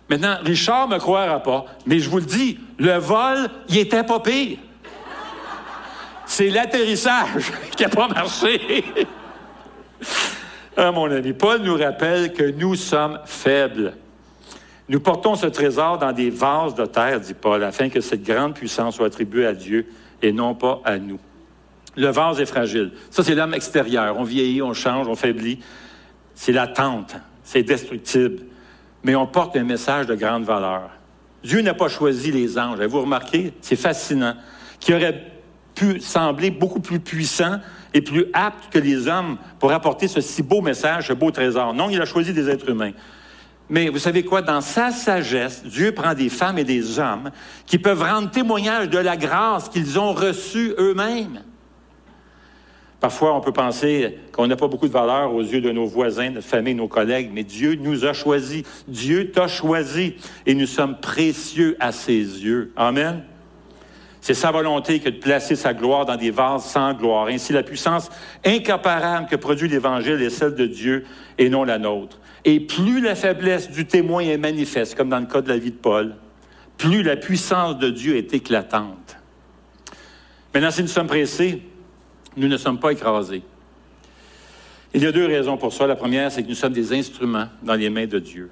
Maintenant, 0.09 0.37
Richard 0.43 0.87
ne 0.87 0.95
me 0.95 0.99
croira 0.99 1.39
pas, 1.41 1.65
mais 1.85 1.99
je 1.99 2.09
vous 2.09 2.17
le 2.17 2.25
dis, 2.25 2.59
le 2.79 2.97
vol, 2.97 3.47
il 3.69 3.77
était 3.77 4.03
pas 4.03 4.19
pire. 4.19 4.57
C'est 6.25 6.49
l'atterrissage 6.49 7.51
qui 7.75 7.83
n'a 7.83 7.89
pas 7.89 8.07
marché. 8.07 8.83
ah, 10.77 10.91
mon 10.91 11.11
ami, 11.11 11.33
Paul 11.33 11.61
nous 11.61 11.77
rappelle 11.77 12.33
que 12.33 12.43
nous 12.43 12.75
sommes 12.75 13.19
faibles. 13.25 13.93
Nous 14.87 14.99
portons 14.99 15.35
ce 15.35 15.45
trésor 15.45 15.99
dans 15.99 16.11
des 16.11 16.31
vases 16.31 16.73
de 16.73 16.85
terre, 16.87 17.19
dit 17.19 17.35
Paul, 17.35 17.63
afin 17.63 17.89
que 17.89 18.01
cette 18.01 18.23
grande 18.23 18.55
puissance 18.55 18.95
soit 18.95 19.05
attribuée 19.05 19.45
à 19.45 19.53
Dieu 19.53 19.87
et 20.23 20.31
non 20.31 20.55
pas 20.55 20.81
à 20.83 20.97
nous. 20.97 21.19
Le 21.95 22.07
vase 22.07 22.39
est 22.39 22.47
fragile. 22.47 22.91
Ça, 23.11 23.23
c'est 23.23 23.35
l'homme 23.35 23.53
extérieur. 23.53 24.17
On 24.17 24.23
vieillit, 24.23 24.63
on 24.63 24.73
change, 24.73 25.07
on 25.07 25.15
faiblit. 25.15 25.59
C'est 26.33 26.51
l'attente. 26.51 27.15
C'est 27.43 27.63
destructible. 27.63 28.45
Mais 29.03 29.15
on 29.15 29.27
porte 29.27 29.55
un 29.55 29.63
message 29.63 30.07
de 30.07 30.15
grande 30.15 30.43
valeur. 30.43 30.89
Dieu 31.43 31.61
n'a 31.61 31.73
pas 31.73 31.87
choisi 31.87 32.31
les 32.31 32.57
anges. 32.59 32.79
Avez-vous 32.79 33.01
remarqué? 33.01 33.53
C'est 33.61 33.75
fascinant. 33.75 34.35
Qui 34.79 34.93
aurait 34.93 35.31
pu 35.75 35.99
sembler 36.01 36.51
beaucoup 36.51 36.81
plus 36.81 36.99
puissant 36.99 37.59
et 37.93 38.01
plus 38.01 38.25
apte 38.33 38.71
que 38.71 38.79
les 38.79 39.07
hommes 39.07 39.37
pour 39.59 39.71
apporter 39.71 40.07
ce 40.07 40.21
si 40.21 40.43
beau 40.43 40.61
message, 40.61 41.07
ce 41.07 41.13
beau 41.13 41.31
trésor. 41.31 41.73
Non, 41.73 41.89
il 41.89 42.01
a 42.01 42.05
choisi 42.05 42.33
des 42.33 42.49
êtres 42.49 42.69
humains. 42.69 42.91
Mais 43.69 43.89
vous 43.89 43.99
savez 43.99 44.23
quoi? 44.23 44.41
Dans 44.41 44.61
sa 44.61 44.91
sagesse, 44.91 45.63
Dieu 45.63 45.93
prend 45.93 46.13
des 46.13 46.29
femmes 46.29 46.57
et 46.57 46.63
des 46.63 46.99
hommes 46.99 47.31
qui 47.65 47.77
peuvent 47.77 48.01
rendre 48.01 48.31
témoignage 48.31 48.89
de 48.89 48.97
la 48.97 49.15
grâce 49.15 49.69
qu'ils 49.69 49.99
ont 49.99 50.11
reçue 50.11 50.73
eux-mêmes. 50.79 51.41
Parfois, 52.99 53.33
on 53.33 53.39
peut 53.39 53.53
penser 53.53 54.17
qu'on 54.33 54.47
n'a 54.47 54.57
pas 54.57 54.67
beaucoup 54.67 54.87
de 54.87 54.93
valeur 54.93 55.33
aux 55.33 55.41
yeux 55.41 55.61
de 55.61 55.71
nos 55.71 55.85
voisins, 55.85 56.31
notre 56.31 56.47
famille, 56.47 56.75
nos 56.75 56.89
collègues, 56.89 57.29
mais 57.33 57.43
Dieu 57.43 57.75
nous 57.75 58.05
a 58.05 58.11
choisis. 58.11 58.63
Dieu 58.87 59.31
t'a 59.31 59.47
choisi 59.47 60.15
et 60.45 60.53
nous 60.53 60.65
sommes 60.65 60.99
précieux 60.99 61.77
à 61.79 61.93
ses 61.93 62.17
yeux. 62.17 62.73
Amen. 62.75 63.23
C'est 64.19 64.33
sa 64.33 64.51
volonté 64.51 64.99
que 64.99 65.07
de 65.07 65.17
placer 65.17 65.55
sa 65.55 65.73
gloire 65.73 66.05
dans 66.05 66.17
des 66.17 66.29
vases 66.29 66.65
sans 66.65 66.93
gloire. 66.93 67.27
Ainsi, 67.27 67.53
la 67.53 67.63
puissance 67.63 68.09
incomparable 68.45 69.27
que 69.27 69.37
produit 69.37 69.69
l'Évangile 69.69 70.21
est 70.21 70.29
celle 70.29 70.55
de 70.55 70.65
Dieu 70.65 71.05
et 71.37 71.49
non 71.49 71.63
la 71.63 71.77
nôtre. 71.77 72.19
Et 72.43 72.59
plus 72.59 72.99
la 72.99 73.15
faiblesse 73.15 73.71
du 73.71 73.85
témoin 73.85 74.21
est 74.21 74.37
manifeste, 74.37 74.95
comme 74.95 75.09
dans 75.09 75.19
le 75.19 75.25
cas 75.25 75.41
de 75.41 75.47
la 75.47 75.57
vie 75.57 75.71
de 75.71 75.77
Paul, 75.77 76.15
plus 76.77 77.01
la 77.01 77.15
puissance 77.15 77.77
de 77.77 77.89
Dieu 77.89 78.17
est 78.17 78.33
éclatante. 78.33 79.17
Maintenant, 80.53 80.71
si 80.71 80.81
nous 80.81 80.87
sommes 80.89 81.07
pressés, 81.07 81.61
nous 82.37 82.47
ne 82.47 82.57
sommes 82.57 82.79
pas 82.79 82.91
écrasés. 82.91 83.43
Il 84.93 85.03
y 85.03 85.05
a 85.05 85.11
deux 85.11 85.25
raisons 85.25 85.57
pour 85.57 85.71
ça. 85.71 85.85
La 85.85 85.95
première, 85.95 86.31
c'est 86.31 86.43
que 86.43 86.47
nous 86.47 86.55
sommes 86.55 86.73
des 86.73 86.93
instruments 86.93 87.47
dans 87.61 87.75
les 87.75 87.89
mains 87.89 88.07
de 88.07 88.19
Dieu. 88.19 88.49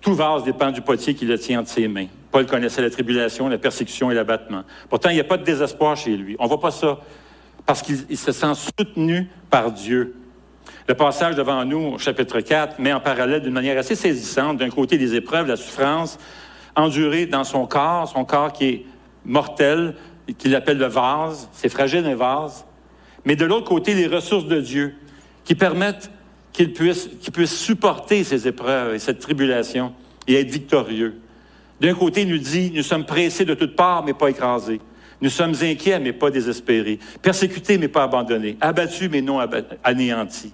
Tout 0.00 0.14
vase 0.14 0.44
dépend 0.44 0.70
du 0.70 0.80
potier 0.80 1.14
qui 1.14 1.26
le 1.26 1.38
tient 1.38 1.60
entre 1.60 1.70
ses 1.70 1.86
mains. 1.86 2.06
Paul 2.30 2.46
connaissait 2.46 2.82
la 2.82 2.90
tribulation, 2.90 3.48
la 3.48 3.58
persécution 3.58 4.10
et 4.10 4.14
l'abattement. 4.14 4.64
Pourtant, 4.88 5.10
il 5.10 5.14
n'y 5.14 5.20
a 5.20 5.24
pas 5.24 5.36
de 5.36 5.44
désespoir 5.44 5.96
chez 5.96 6.16
lui. 6.16 6.34
On 6.38 6.44
ne 6.44 6.48
voit 6.48 6.60
pas 6.60 6.70
ça 6.70 6.98
parce 7.66 7.82
qu'il 7.82 8.18
se 8.18 8.32
sent 8.32 8.54
soutenu 8.54 9.28
par 9.50 9.70
Dieu. 9.70 10.16
Le 10.88 10.94
passage 10.94 11.36
devant 11.36 11.64
nous, 11.64 11.92
au 11.94 11.98
chapitre 11.98 12.40
4, 12.40 12.80
met 12.80 12.92
en 12.92 13.00
parallèle 13.00 13.42
d'une 13.42 13.52
manière 13.52 13.78
assez 13.78 13.94
saisissante, 13.94 14.56
d'un 14.56 14.70
côté, 14.70 14.98
les 14.98 15.14
épreuves, 15.14 15.46
la 15.46 15.56
souffrance 15.56 16.18
endurée 16.74 17.26
dans 17.26 17.44
son 17.44 17.66
corps, 17.66 18.08
son 18.08 18.24
corps 18.24 18.52
qui 18.52 18.64
est 18.64 18.86
mortel, 19.24 19.94
qu'il 20.38 20.54
appelle 20.54 20.78
le 20.78 20.86
vase, 20.86 21.48
c'est 21.52 21.68
fragile 21.68 22.04
un 22.06 22.14
vase, 22.14 22.64
mais 23.24 23.36
de 23.36 23.44
l'autre 23.44 23.68
côté, 23.68 23.94
les 23.94 24.06
ressources 24.06 24.46
de 24.46 24.60
Dieu 24.60 24.94
qui 25.44 25.54
permettent 25.54 26.10
qu'il 26.52 26.72
puisse, 26.72 27.08
puisse 27.32 27.56
supporter 27.56 28.24
ces 28.24 28.46
épreuves 28.46 28.94
et 28.94 28.98
cette 28.98 29.20
tribulation 29.20 29.92
et 30.26 30.34
être 30.40 30.50
victorieux. 30.50 31.20
D'un 31.80 31.94
côté, 31.94 32.22
il 32.22 32.28
nous 32.28 32.38
dit, 32.38 32.70
nous 32.74 32.82
sommes 32.82 33.04
pressés 33.04 33.44
de 33.44 33.54
toutes 33.54 33.74
parts, 33.74 34.04
mais 34.04 34.14
pas 34.14 34.28
écrasés. 34.28 34.80
Nous 35.20 35.30
sommes 35.30 35.54
inquiets, 35.62 35.98
mais 35.98 36.12
pas 36.12 36.30
désespérés. 36.30 36.98
Persécutés, 37.22 37.78
mais 37.78 37.88
pas 37.88 38.04
abandonnés. 38.04 38.56
Abattus, 38.60 39.08
mais 39.10 39.22
non 39.22 39.38
anéantis. 39.82 40.52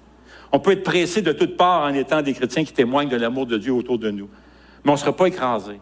On 0.52 0.60
peut 0.60 0.72
être 0.72 0.82
pressé 0.82 1.20
de 1.20 1.32
toutes 1.32 1.56
parts 1.56 1.82
en 1.82 1.94
étant 1.94 2.22
des 2.22 2.32
chrétiens 2.32 2.64
qui 2.64 2.72
témoignent 2.72 3.08
de 3.08 3.16
l'amour 3.16 3.46
de 3.46 3.58
Dieu 3.58 3.72
autour 3.72 3.98
de 3.98 4.10
nous. 4.10 4.28
Mais 4.84 4.90
on 4.90 4.94
ne 4.94 4.98
sera 4.98 5.14
pas 5.14 5.26
écrasés. 5.26 5.80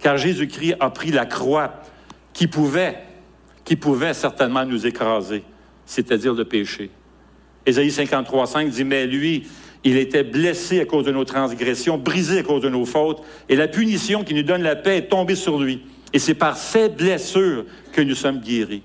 Car 0.00 0.16
Jésus-Christ 0.16 0.74
a 0.78 0.90
pris 0.90 1.10
la 1.10 1.26
croix 1.26 1.74
qui 2.32 2.46
pouvait, 2.46 2.98
qui 3.64 3.76
pouvait 3.76 4.14
certainement 4.14 4.64
nous 4.64 4.86
écraser, 4.86 5.42
c'est-à-dire 5.86 6.34
le 6.34 6.44
péché. 6.44 6.90
Ésaïe 7.66 7.90
53, 7.90 8.46
5 8.46 8.68
dit, 8.68 8.84
mais 8.84 9.06
lui, 9.06 9.46
il 9.84 9.96
était 9.96 10.24
blessé 10.24 10.80
à 10.80 10.84
cause 10.84 11.04
de 11.04 11.12
nos 11.12 11.24
transgressions, 11.24 11.98
brisé 11.98 12.40
à 12.40 12.42
cause 12.42 12.62
de 12.62 12.68
nos 12.68 12.84
fautes, 12.84 13.22
et 13.48 13.56
la 13.56 13.68
punition 13.68 14.24
qui 14.24 14.34
nous 14.34 14.42
donne 14.42 14.62
la 14.62 14.76
paix 14.76 14.98
est 14.98 15.08
tombée 15.08 15.34
sur 15.34 15.58
lui. 15.58 15.82
Et 16.12 16.18
c'est 16.18 16.34
par 16.34 16.56
ces 16.56 16.88
blessures 16.88 17.64
que 17.92 18.00
nous 18.00 18.14
sommes 18.14 18.40
guéris. 18.40 18.82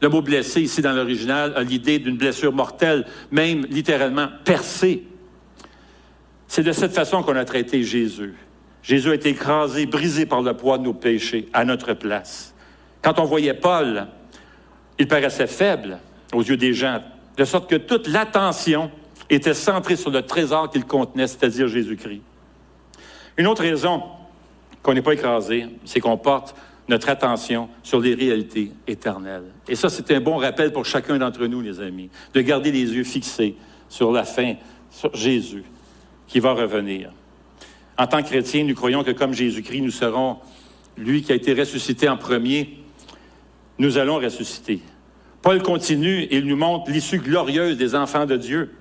Le 0.00 0.08
mot 0.08 0.22
blessé 0.22 0.62
ici 0.62 0.82
dans 0.82 0.92
l'original 0.92 1.52
a 1.56 1.62
l'idée 1.62 1.98
d'une 1.98 2.16
blessure 2.16 2.52
mortelle, 2.52 3.06
même 3.30 3.64
littéralement 3.70 4.28
percée. 4.44 5.04
C'est 6.48 6.62
de 6.62 6.72
cette 6.72 6.92
façon 6.92 7.22
qu'on 7.22 7.36
a 7.36 7.44
traité 7.44 7.82
Jésus. 7.82 8.34
Jésus 8.82 9.10
a 9.10 9.14
été 9.14 9.30
écrasé, 9.30 9.86
brisé 9.86 10.26
par 10.26 10.42
le 10.42 10.54
poids 10.54 10.78
de 10.78 10.84
nos 10.84 10.94
péchés 10.94 11.48
à 11.52 11.64
notre 11.64 11.94
place. 11.94 12.54
Quand 13.06 13.20
on 13.20 13.24
voyait 13.24 13.54
Paul, 13.54 14.08
il 14.98 15.06
paraissait 15.06 15.46
faible 15.46 16.00
aux 16.34 16.42
yeux 16.42 16.56
des 16.56 16.74
gens, 16.74 17.00
de 17.36 17.44
sorte 17.44 17.70
que 17.70 17.76
toute 17.76 18.08
l'attention 18.08 18.90
était 19.30 19.54
centrée 19.54 19.94
sur 19.94 20.10
le 20.10 20.22
trésor 20.22 20.70
qu'il 20.70 20.84
contenait, 20.84 21.28
c'est-à-dire 21.28 21.68
Jésus-Christ. 21.68 22.22
Une 23.36 23.46
autre 23.46 23.62
raison 23.62 24.02
qu'on 24.82 24.92
n'est 24.92 25.02
pas 25.02 25.12
écrasé, 25.12 25.68
c'est 25.84 26.00
qu'on 26.00 26.16
porte 26.16 26.56
notre 26.88 27.08
attention 27.08 27.68
sur 27.84 28.00
les 28.00 28.12
réalités 28.12 28.72
éternelles. 28.88 29.52
Et 29.68 29.76
ça, 29.76 29.88
c'est 29.88 30.10
un 30.10 30.20
bon 30.20 30.38
rappel 30.38 30.72
pour 30.72 30.84
chacun 30.84 31.16
d'entre 31.16 31.46
nous, 31.46 31.60
les 31.60 31.80
amis, 31.80 32.10
de 32.34 32.40
garder 32.40 32.72
les 32.72 32.92
yeux 32.92 33.04
fixés 33.04 33.54
sur 33.88 34.10
la 34.10 34.24
fin, 34.24 34.54
sur 34.90 35.14
Jésus, 35.14 35.62
qui 36.26 36.40
va 36.40 36.54
revenir. 36.54 37.12
En 37.96 38.08
tant 38.08 38.20
que 38.20 38.26
chrétiens, 38.26 38.64
nous 38.64 38.74
croyons 38.74 39.04
que 39.04 39.12
comme 39.12 39.32
Jésus-Christ, 39.32 39.82
nous 39.82 39.92
serons, 39.92 40.38
lui 40.96 41.22
qui 41.22 41.30
a 41.30 41.36
été 41.36 41.54
ressuscité 41.54 42.08
en 42.08 42.16
premier, 42.16 42.80
nous 43.78 43.98
allons 43.98 44.16
ressusciter. 44.16 44.80
Paul 45.42 45.62
continue 45.62 46.22
et 46.22 46.38
il 46.38 46.46
nous 46.46 46.56
montre 46.56 46.90
l'issue 46.90 47.18
glorieuse 47.18 47.76
des 47.76 47.94
enfants 47.94 48.26
de 48.26 48.36
Dieu. 48.36 48.74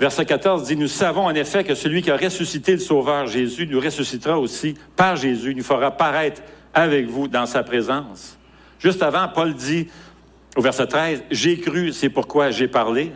Verset 0.00 0.26
14 0.26 0.64
dit, 0.64 0.76
Nous 0.76 0.88
savons 0.88 1.26
en 1.26 1.34
effet 1.34 1.64
que 1.64 1.74
celui 1.74 2.02
qui 2.02 2.10
a 2.10 2.16
ressuscité 2.16 2.72
le 2.72 2.78
Sauveur 2.78 3.26
Jésus 3.26 3.66
nous 3.66 3.80
ressuscitera 3.80 4.38
aussi 4.38 4.74
par 4.96 5.16
Jésus, 5.16 5.54
nous 5.54 5.64
fera 5.64 5.90
paraître 5.90 6.42
avec 6.72 7.06
vous 7.06 7.28
dans 7.28 7.46
sa 7.46 7.62
présence. 7.62 8.38
Juste 8.78 9.02
avant, 9.02 9.28
Paul 9.28 9.54
dit 9.54 9.88
au 10.56 10.60
verset 10.60 10.86
13, 10.86 11.24
J'ai 11.30 11.58
cru, 11.58 11.92
c'est 11.92 12.10
pourquoi 12.10 12.50
j'ai 12.50 12.68
parlé. 12.68 13.12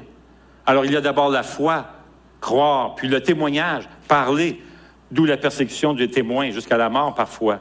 Alors 0.66 0.84
il 0.84 0.92
y 0.92 0.96
a 0.96 1.00
d'abord 1.00 1.30
la 1.30 1.42
foi, 1.42 1.86
croire, 2.40 2.94
puis 2.94 3.08
le 3.08 3.20
témoignage, 3.20 3.88
parler, 4.08 4.60
d'où 5.10 5.24
la 5.24 5.36
persécution 5.36 5.92
des 5.92 6.08
témoins 6.08 6.50
jusqu'à 6.50 6.76
la 6.76 6.88
mort 6.88 7.14
parfois. 7.14 7.60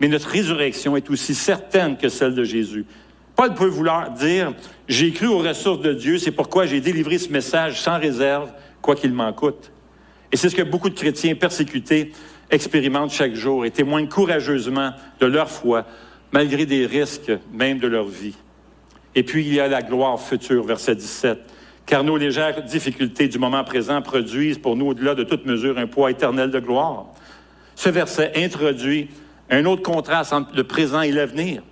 Mais 0.00 0.08
notre 0.08 0.28
résurrection 0.28 0.96
est 0.96 1.10
aussi 1.10 1.34
certaine 1.34 1.96
que 1.96 2.08
celle 2.08 2.34
de 2.34 2.44
Jésus. 2.44 2.86
Paul 3.36 3.54
peut 3.54 3.66
vouloir 3.66 4.10
dire, 4.10 4.52
j'ai 4.88 5.12
cru 5.12 5.26
aux 5.26 5.38
ressources 5.38 5.80
de 5.80 5.92
Dieu, 5.92 6.18
c'est 6.18 6.30
pourquoi 6.30 6.66
j'ai 6.66 6.80
délivré 6.80 7.18
ce 7.18 7.30
message 7.30 7.80
sans 7.80 7.98
réserve, 7.98 8.50
quoi 8.82 8.94
qu'il 8.96 9.12
m'en 9.12 9.32
coûte. 9.32 9.70
Et 10.32 10.36
c'est 10.36 10.48
ce 10.48 10.56
que 10.56 10.62
beaucoup 10.62 10.90
de 10.90 10.94
chrétiens 10.94 11.34
persécutés 11.34 12.12
expérimentent 12.50 13.12
chaque 13.12 13.34
jour 13.34 13.64
et 13.64 13.70
témoignent 13.70 14.08
courageusement 14.08 14.92
de 15.20 15.26
leur 15.26 15.50
foi, 15.50 15.86
malgré 16.32 16.66
des 16.66 16.86
risques 16.86 17.32
même 17.52 17.78
de 17.78 17.88
leur 17.88 18.06
vie. 18.06 18.34
Et 19.14 19.22
puis 19.22 19.46
il 19.46 19.54
y 19.54 19.60
a 19.60 19.68
la 19.68 19.82
gloire 19.82 20.20
future, 20.20 20.64
verset 20.64 20.94
17. 20.94 21.38
Car 21.86 22.04
nos 22.04 22.16
légères 22.16 22.62
difficultés 22.62 23.26
du 23.26 23.38
moment 23.38 23.64
présent 23.64 24.00
produisent 24.02 24.58
pour 24.58 24.76
nous, 24.76 24.86
au-delà 24.86 25.14
de 25.14 25.24
toute 25.24 25.46
mesure, 25.46 25.78
un 25.78 25.86
poids 25.86 26.10
éternel 26.10 26.50
de 26.50 26.60
gloire. 26.60 27.06
Ce 27.74 27.88
verset 27.88 28.32
introduit 28.36 29.08
un 29.50 29.64
autre 29.66 29.82
contraste 29.82 30.32
entre 30.32 30.54
le 30.54 30.64
présent 30.64 31.02
et 31.02 31.12
l'avenir. 31.12 31.62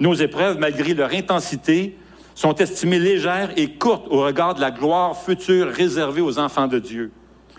Nos 0.00 0.14
épreuves, 0.14 0.58
malgré 0.58 0.94
leur 0.94 1.12
intensité, 1.12 1.96
sont 2.34 2.54
estimées 2.54 2.98
légères 2.98 3.50
et 3.56 3.74
courtes 3.74 4.06
au 4.10 4.22
regard 4.22 4.54
de 4.54 4.60
la 4.60 4.70
gloire 4.70 5.20
future 5.20 5.68
réservée 5.68 6.20
aux 6.20 6.38
enfants 6.38 6.68
de 6.68 6.78
Dieu. 6.78 7.10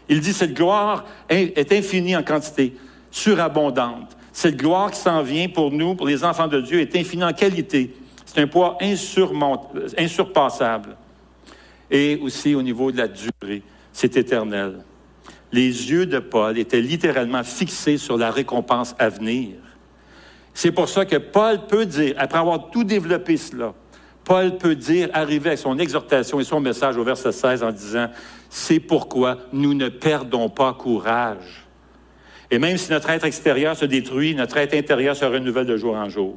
Il 0.07 0.21
dit 0.21 0.33
cette 0.33 0.53
gloire 0.53 1.05
est 1.27 1.71
infinie 1.71 2.15
en 2.15 2.23
quantité, 2.23 2.73
surabondante. 3.11 4.17
Cette 4.31 4.55
gloire 4.55 4.89
qui 4.91 4.99
s'en 4.99 5.21
vient 5.21 5.49
pour 5.49 5.71
nous, 5.71 5.95
pour 5.95 6.07
les 6.07 6.23
enfants 6.23 6.47
de 6.47 6.61
Dieu, 6.61 6.79
est 6.79 6.95
infinie 6.95 7.25
en 7.25 7.33
qualité. 7.33 7.93
C'est 8.25 8.41
un 8.41 8.47
poids 8.47 8.77
insurpassable. 9.97 10.95
Et 11.91 12.17
aussi 12.21 12.55
au 12.55 12.61
niveau 12.61 12.91
de 12.91 12.97
la 12.97 13.07
durée, 13.07 13.63
c'est 13.91 14.15
éternel. 14.15 14.83
Les 15.51 15.91
yeux 15.91 16.05
de 16.05 16.19
Paul 16.19 16.57
étaient 16.57 16.81
littéralement 16.81 17.43
fixés 17.43 17.97
sur 17.97 18.17
la 18.17 18.31
récompense 18.31 18.95
à 18.99 19.09
venir. 19.09 19.55
C'est 20.53 20.71
pour 20.71 20.89
ça 20.89 21.05
que 21.05 21.15
Paul 21.15 21.67
peut 21.67 21.85
dire, 21.85 22.15
après 22.17 22.39
avoir 22.39 22.69
tout 22.69 22.83
développé 22.83 23.37
cela, 23.37 23.73
Paul 24.23 24.57
peut 24.57 24.75
dire, 24.75 25.09
arriver 25.13 25.51
à 25.51 25.57
son 25.57 25.79
exhortation 25.79 26.39
et 26.39 26.43
son 26.43 26.59
message 26.59 26.97
au 26.97 27.03
verset 27.03 27.31
16 27.31 27.63
en 27.63 27.71
disant, 27.71 28.09
c'est 28.49 28.79
pourquoi 28.79 29.37
nous 29.53 29.73
ne 29.73 29.89
perdons 29.89 30.49
pas 30.49 30.73
courage. 30.73 31.65
Et 32.51 32.59
même 32.59 32.77
si 32.77 32.91
notre 32.91 33.09
être 33.09 33.25
extérieur 33.25 33.75
se 33.75 33.85
détruit, 33.85 34.35
notre 34.35 34.57
être 34.57 34.75
intérieur 34.75 35.15
se 35.15 35.25
renouvelle 35.25 35.65
de 35.65 35.77
jour 35.77 35.95
en 35.95 36.09
jour. 36.09 36.35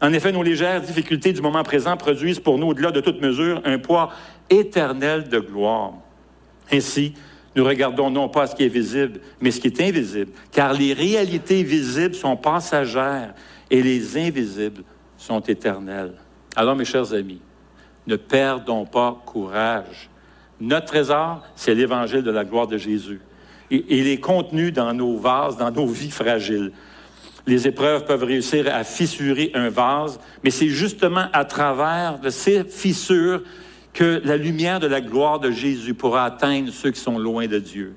En 0.00 0.12
effet, 0.12 0.32
nos 0.32 0.42
légères 0.42 0.80
difficultés 0.80 1.32
du 1.32 1.40
moment 1.40 1.62
présent 1.62 1.96
produisent 1.96 2.40
pour 2.40 2.58
nous, 2.58 2.68
au-delà 2.68 2.90
de 2.90 3.00
toute 3.00 3.20
mesure, 3.20 3.60
un 3.64 3.78
poids 3.78 4.10
éternel 4.50 5.28
de 5.28 5.38
gloire. 5.38 5.92
Ainsi, 6.72 7.14
nous 7.54 7.64
regardons 7.64 8.10
non 8.10 8.28
pas 8.28 8.46
ce 8.46 8.54
qui 8.54 8.64
est 8.64 8.68
visible, 8.68 9.20
mais 9.40 9.50
ce 9.50 9.60
qui 9.60 9.68
est 9.68 9.80
invisible, 9.80 10.32
car 10.50 10.72
les 10.72 10.92
réalités 10.92 11.62
visibles 11.62 12.14
sont 12.14 12.36
passagères 12.36 13.34
et 13.70 13.82
les 13.82 14.16
invisibles 14.16 14.82
sont 15.18 15.40
éternels. 15.40 16.14
Alors, 16.56 16.76
mes 16.76 16.84
chers 16.84 17.12
amis, 17.12 17.40
ne 18.06 18.16
perdons 18.16 18.84
pas 18.84 19.22
courage. 19.26 20.10
Notre 20.60 20.86
trésor, 20.86 21.42
c'est 21.54 21.74
l'évangile 21.74 22.22
de 22.22 22.30
la 22.30 22.44
gloire 22.44 22.66
de 22.66 22.78
Jésus. 22.78 23.20
il 23.70 24.06
est 24.06 24.20
contenu 24.20 24.72
dans 24.72 24.92
nos 24.92 25.16
vases, 25.16 25.56
dans 25.56 25.70
nos 25.70 25.86
vies 25.86 26.10
fragiles. 26.10 26.72
Les 27.46 27.66
épreuves 27.66 28.04
peuvent 28.04 28.22
réussir 28.22 28.72
à 28.72 28.84
fissurer 28.84 29.50
un 29.54 29.68
vase, 29.68 30.20
mais 30.44 30.50
c'est 30.50 30.68
justement 30.68 31.26
à 31.32 31.44
travers 31.44 32.18
de 32.20 32.30
ces 32.30 32.64
fissures 32.64 33.42
que 33.92 34.20
la 34.24 34.36
lumière 34.36 34.80
de 34.80 34.86
la 34.86 35.00
gloire 35.00 35.38
de 35.38 35.50
Jésus 35.50 35.94
pourra 35.94 36.24
atteindre 36.24 36.72
ceux 36.72 36.90
qui 36.90 37.00
sont 37.00 37.18
loin 37.18 37.46
de 37.46 37.58
Dieu. 37.58 37.94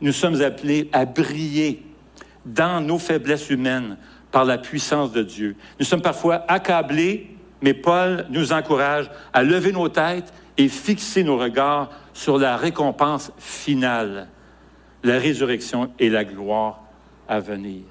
Nous 0.00 0.12
sommes 0.12 0.42
appelés 0.42 0.88
à 0.92 1.04
briller 1.04 1.82
dans 2.44 2.80
nos 2.80 2.98
faiblesses 2.98 3.50
humaines 3.50 3.96
par 4.30 4.44
la 4.44 4.58
puissance 4.58 5.12
de 5.12 5.22
Dieu. 5.22 5.56
Nous 5.78 5.86
sommes 5.86 6.02
parfois 6.02 6.44
accablés, 6.48 7.36
mais 7.62 7.74
Paul 7.74 8.26
nous 8.30 8.52
encourage 8.52 9.10
à 9.32 9.42
lever 9.42 9.72
nos 9.72 9.88
têtes 9.88 10.32
et 10.56 10.68
fixer 10.68 11.24
nos 11.24 11.38
regards 11.38 11.90
sur 12.12 12.38
la 12.38 12.56
récompense 12.56 13.32
finale, 13.38 14.28
la 15.02 15.18
résurrection 15.18 15.92
et 15.98 16.10
la 16.10 16.24
gloire 16.24 16.82
à 17.28 17.40
venir. 17.40 17.84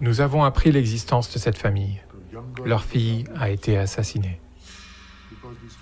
Nous 0.00 0.20
avons 0.20 0.44
appris 0.44 0.72
l'existence 0.72 1.32
de 1.32 1.38
cette 1.38 1.56
famille. 1.56 2.00
Leur 2.64 2.84
fille 2.84 3.24
a 3.36 3.50
été 3.50 3.78
assassinée. 3.78 4.40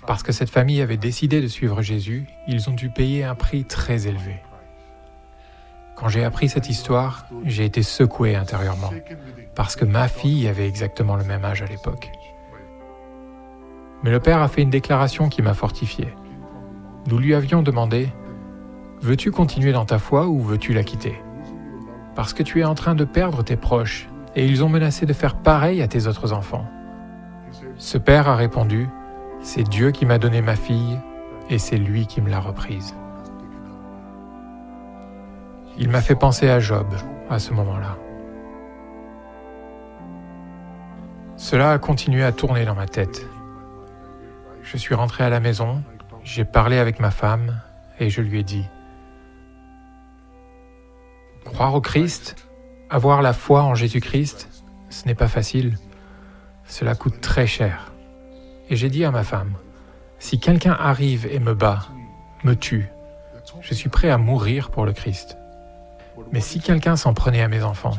Parce 0.07 0.23
que 0.23 0.31
cette 0.31 0.49
famille 0.49 0.81
avait 0.81 0.97
décidé 0.97 1.41
de 1.41 1.47
suivre 1.47 1.81
Jésus, 1.81 2.25
ils 2.47 2.69
ont 2.69 2.73
dû 2.73 2.89
payer 2.89 3.23
un 3.23 3.35
prix 3.35 3.65
très 3.65 4.07
élevé. 4.07 4.35
Quand 5.95 6.09
j'ai 6.09 6.23
appris 6.23 6.49
cette 6.49 6.69
histoire, 6.69 7.25
j'ai 7.45 7.65
été 7.65 7.83
secoué 7.83 8.35
intérieurement, 8.35 8.91
parce 9.55 9.75
que 9.75 9.85
ma 9.85 10.07
fille 10.07 10.47
avait 10.47 10.67
exactement 10.67 11.15
le 11.15 11.23
même 11.23 11.45
âge 11.45 11.61
à 11.61 11.67
l'époque. 11.67 12.09
Mais 14.03 14.09
le 14.09 14.19
père 14.19 14.41
a 14.41 14.47
fait 14.47 14.63
une 14.63 14.71
déclaration 14.71 15.29
qui 15.29 15.41
m'a 15.41 15.53
fortifié. 15.53 16.07
Nous 17.07 17.19
lui 17.19 17.35
avions 17.35 17.61
demandé, 17.61 18.09
Veux-tu 19.01 19.31
continuer 19.31 19.71
dans 19.71 19.85
ta 19.85 19.97
foi 19.97 20.27
ou 20.27 20.41
veux-tu 20.41 20.73
la 20.73 20.83
quitter? 20.83 21.19
Parce 22.13 22.33
que 22.33 22.43
tu 22.43 22.59
es 22.59 22.63
en 22.63 22.75
train 22.75 22.93
de 22.93 23.03
perdre 23.03 23.43
tes 23.43 23.55
proches, 23.55 24.07
et 24.35 24.45
ils 24.45 24.63
ont 24.63 24.69
menacé 24.69 25.07
de 25.07 25.13
faire 25.13 25.37
pareil 25.37 25.81
à 25.81 25.87
tes 25.87 26.05
autres 26.05 26.33
enfants. 26.33 26.67
Ce 27.77 27.97
père 27.97 28.29
a 28.29 28.35
répondu, 28.35 28.87
C'est 29.41 29.63
Dieu 29.63 29.89
qui 29.89 30.05
m'a 30.05 30.19
donné 30.19 30.43
ma 30.43 30.55
fille, 30.55 30.99
et 31.49 31.57
c'est 31.57 31.77
lui 31.77 32.05
qui 32.05 32.21
me 32.21 32.29
l'a 32.29 32.39
reprise. 32.39 32.95
Il 35.79 35.89
m'a 35.89 36.01
fait 36.01 36.15
penser 36.15 36.47
à 36.47 36.59
Job 36.59 36.85
à 37.27 37.39
ce 37.39 37.53
moment-là. 37.53 37.97
Cela 41.37 41.71
a 41.71 41.79
continué 41.79 42.23
à 42.23 42.31
tourner 42.31 42.65
dans 42.65 42.75
ma 42.75 42.85
tête. 42.85 43.25
Je 44.61 44.77
suis 44.77 44.93
rentré 44.93 45.23
à 45.23 45.29
la 45.29 45.39
maison, 45.39 45.81
j'ai 46.23 46.45
parlé 46.45 46.77
avec 46.77 46.99
ma 46.99 47.09
femme 47.09 47.59
et 47.99 48.11
je 48.11 48.21
lui 48.21 48.39
ai 48.39 48.43
dit, 48.43 48.69
Croire 51.45 51.73
au 51.73 51.81
Christ, 51.81 52.35
avoir 52.89 53.21
la 53.21 53.33
foi 53.33 53.63
en 53.63 53.75
Jésus-Christ, 53.75 54.63
ce 54.89 55.05
n'est 55.05 55.15
pas 55.15 55.27
facile. 55.27 55.77
Cela 56.65 56.95
coûte 56.95 57.21
très 57.21 57.47
cher. 57.47 57.91
Et 58.69 58.75
j'ai 58.75 58.89
dit 58.89 59.03
à 59.03 59.11
ma 59.11 59.23
femme, 59.23 59.53
si 60.19 60.39
quelqu'un 60.39 60.73
arrive 60.79 61.27
et 61.31 61.39
me 61.39 61.53
bat, 61.53 61.87
me 62.43 62.55
tue, 62.55 62.89
je 63.61 63.73
suis 63.73 63.89
prêt 63.89 64.09
à 64.09 64.17
mourir 64.17 64.69
pour 64.69 64.85
le 64.85 64.93
Christ. 64.93 65.37
Mais 66.31 66.39
si 66.39 66.59
quelqu'un 66.59 66.95
s'en 66.95 67.13
prenait 67.13 67.41
à 67.41 67.47
mes 67.47 67.63
enfants, 67.63 67.97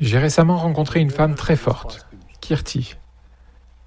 J'ai 0.00 0.18
récemment 0.18 0.58
rencontré 0.58 1.00
une 1.00 1.10
femme 1.10 1.34
très 1.34 1.56
forte, 1.56 2.06
Kirti. 2.40 2.94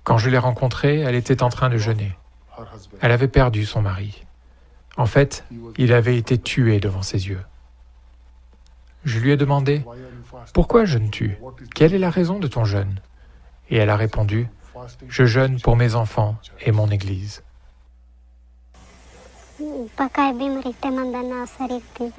Quand 0.05 0.19
je 0.19 0.29
l'ai 0.29 0.37
rencontrée, 0.37 0.99
elle 0.99 1.15
était 1.15 1.41
en 1.41 1.49
train 1.49 1.67
de 1.67 1.77
jeûner. 1.77 2.15
Elle 3.01 3.11
avait 3.11 3.27
perdu 3.27 3.65
son 3.65 3.81
mari. 3.81 4.23
En 4.97 5.07
fait, 5.07 5.43
il 5.77 5.91
avait 5.91 6.15
été 6.15 6.37
tué 6.37 6.79
devant 6.79 7.01
ses 7.01 7.27
yeux. 7.27 7.41
Je 9.03 9.19
lui 9.19 9.31
ai 9.31 9.37
demandé, 9.37 9.83
Pourquoi 10.53 10.85
jeûnes-tu? 10.85 11.37
Quelle 11.73 11.93
est 11.93 11.99
la 11.99 12.11
raison 12.11 12.39
de 12.39 12.47
ton 12.47 12.65
jeûne? 12.65 13.01
Et 13.69 13.77
elle 13.77 13.89
a 13.89 13.97
répondu, 13.97 14.47
Je 15.09 15.25
jeûne 15.25 15.59
pour 15.59 15.75
mes 15.75 15.95
enfants 15.95 16.35
et 16.61 16.71
mon 16.71 16.89
Église. 16.89 17.43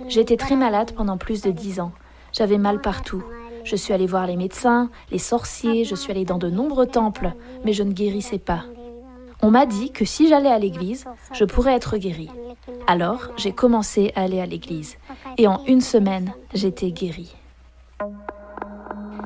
J'étais 0.09 0.37
très 0.37 0.57
malade 0.57 0.93
pendant 0.97 1.19
plus 1.19 1.41
de 1.43 1.53
dix 1.53 1.79
ans. 1.79 1.93
J'avais 2.33 2.59
mal 2.59 2.81
partout. 2.81 3.23
Je 3.67 3.75
suis 3.75 3.93
allée 3.93 4.07
voir 4.07 4.29
les 4.29 4.37
médecins, 4.37 4.91
les 5.11 5.19
sorciers, 5.19 5.85
je 5.85 5.97
suis 5.97 6.13
allée 6.13 6.25
dans 6.25 6.39
de 6.39 6.49
nombreux 6.49 6.87
temples, 6.87 7.33
mais 7.65 7.73
je 7.73 7.83
ne 7.83 7.93
guérissais 7.93 8.39
pas. 8.39 8.63
On 9.43 9.51
m'a 9.51 9.67
dit 9.67 9.91
que 9.91 10.05
si 10.05 10.29
j'allais 10.29 10.53
à 10.53 10.61
l'église, 10.61 11.05
je 11.33 11.45
pourrais 11.45 11.75
être 11.75 11.97
guérie. 11.97 12.31
Alors, 12.87 13.33
j'ai 13.37 13.51
commencé 13.51 14.13
à 14.15 14.23
aller 14.23 14.41
à 14.41 14.47
l'église. 14.47 14.99
Et 15.37 15.49
en 15.49 15.65
une 15.67 15.81
semaine, 15.81 16.33
j'étais 16.55 16.93
guérie. 16.93 17.35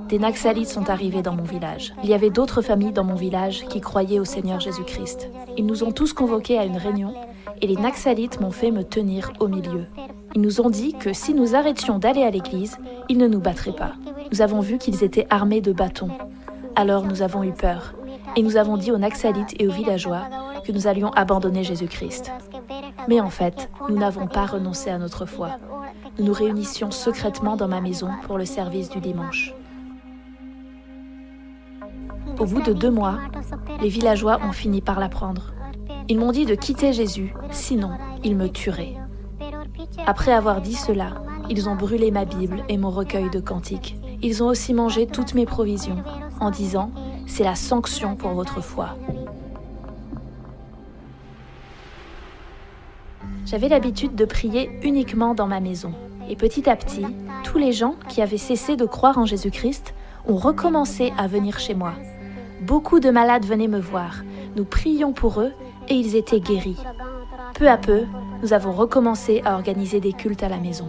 Des 0.08 0.18
Naxalites 0.18 0.68
sont 0.68 0.88
arrivés 0.88 1.20
dans 1.20 1.36
mon 1.36 1.44
village. 1.44 1.92
Il 2.02 2.08
y 2.08 2.14
avait 2.14 2.30
d'autres 2.30 2.62
familles 2.62 2.92
dans 2.92 3.04
mon 3.04 3.16
village 3.16 3.66
qui 3.68 3.82
croyaient 3.82 4.20
au 4.20 4.24
Seigneur 4.24 4.58
Jésus-Christ. 4.58 5.28
Ils 5.58 5.66
nous 5.66 5.84
ont 5.84 5.92
tous 5.92 6.14
convoqués 6.14 6.58
à 6.58 6.64
une 6.64 6.78
réunion 6.78 7.12
et 7.62 7.66
les 7.66 7.76
Naxalites 7.76 8.40
m'ont 8.40 8.50
fait 8.50 8.70
me 8.70 8.84
tenir 8.84 9.32
au 9.40 9.48
milieu. 9.48 9.86
Ils 10.34 10.40
nous 10.40 10.60
ont 10.60 10.70
dit 10.70 10.92
que 10.94 11.12
si 11.12 11.34
nous 11.34 11.54
arrêtions 11.54 11.98
d'aller 11.98 12.22
à 12.22 12.30
l'église, 12.30 12.78
ils 13.08 13.18
ne 13.18 13.26
nous 13.26 13.40
battraient 13.40 13.72
pas. 13.72 13.92
Nous 14.32 14.42
avons 14.42 14.60
vu 14.60 14.78
qu'ils 14.78 15.02
étaient 15.02 15.26
armés 15.30 15.60
de 15.60 15.72
bâtons. 15.72 16.10
Alors 16.76 17.04
nous 17.04 17.22
avons 17.22 17.42
eu 17.42 17.52
peur 17.52 17.94
et 18.36 18.42
nous 18.42 18.56
avons 18.56 18.76
dit 18.76 18.92
aux 18.92 18.98
Naxalites 18.98 19.54
et 19.58 19.66
aux 19.66 19.72
villageois 19.72 20.22
que 20.64 20.72
nous 20.72 20.86
allions 20.86 21.10
abandonner 21.10 21.64
Jésus-Christ. 21.64 22.32
Mais 23.08 23.20
en 23.20 23.30
fait, 23.30 23.68
nous 23.88 23.96
n'avons 23.96 24.26
pas 24.26 24.46
renoncé 24.46 24.90
à 24.90 24.98
notre 24.98 25.26
foi. 25.26 25.56
Nous 26.18 26.24
nous 26.26 26.32
réunissions 26.32 26.90
secrètement 26.90 27.56
dans 27.56 27.68
ma 27.68 27.80
maison 27.80 28.10
pour 28.22 28.38
le 28.38 28.44
service 28.44 28.88
du 28.88 29.00
dimanche. 29.00 29.54
Au 32.38 32.46
bout 32.46 32.62
de 32.62 32.72
deux 32.72 32.90
mois, 32.90 33.18
les 33.80 33.88
villageois 33.88 34.38
ont 34.42 34.52
fini 34.52 34.80
par 34.80 35.00
l'apprendre. 35.00 35.52
Ils 36.10 36.18
m'ont 36.18 36.32
dit 36.32 36.44
de 36.44 36.56
quitter 36.56 36.92
Jésus, 36.92 37.32
sinon 37.52 37.92
ils 38.24 38.34
me 38.34 38.48
tueraient. 38.48 38.96
Après 40.08 40.32
avoir 40.32 40.60
dit 40.60 40.74
cela, 40.74 41.22
ils 41.48 41.68
ont 41.68 41.76
brûlé 41.76 42.10
ma 42.10 42.24
Bible 42.24 42.64
et 42.68 42.78
mon 42.78 42.90
recueil 42.90 43.30
de 43.30 43.38
cantiques. 43.38 43.96
Ils 44.20 44.42
ont 44.42 44.48
aussi 44.48 44.74
mangé 44.74 45.06
toutes 45.06 45.34
mes 45.34 45.46
provisions, 45.46 46.02
en 46.40 46.50
disant, 46.50 46.90
c'est 47.28 47.44
la 47.44 47.54
sanction 47.54 48.16
pour 48.16 48.32
votre 48.32 48.60
foi. 48.60 48.96
J'avais 53.46 53.68
l'habitude 53.68 54.16
de 54.16 54.24
prier 54.24 54.68
uniquement 54.82 55.34
dans 55.34 55.46
ma 55.46 55.60
maison. 55.60 55.92
Et 56.28 56.34
petit 56.34 56.68
à 56.68 56.74
petit, 56.74 57.06
tous 57.44 57.58
les 57.58 57.70
gens 57.70 57.94
qui 58.08 58.20
avaient 58.20 58.36
cessé 58.36 58.74
de 58.74 58.84
croire 58.84 59.16
en 59.16 59.26
Jésus-Christ 59.26 59.94
ont 60.26 60.38
recommencé 60.38 61.12
à 61.16 61.28
venir 61.28 61.60
chez 61.60 61.74
moi. 61.74 61.92
Beaucoup 62.62 62.98
de 62.98 63.10
malades 63.10 63.46
venaient 63.46 63.68
me 63.68 63.78
voir. 63.78 64.24
Nous 64.56 64.64
prions 64.64 65.12
pour 65.12 65.40
eux 65.40 65.52
et 65.90 65.94
ils 65.94 66.16
étaient 66.16 66.40
guéris. 66.40 66.78
Peu 67.54 67.68
à 67.68 67.76
peu, 67.76 68.04
nous 68.42 68.52
avons 68.52 68.72
recommencé 68.72 69.42
à 69.44 69.54
organiser 69.54 70.00
des 70.00 70.12
cultes 70.12 70.42
à 70.42 70.48
la 70.48 70.58
maison. 70.58 70.86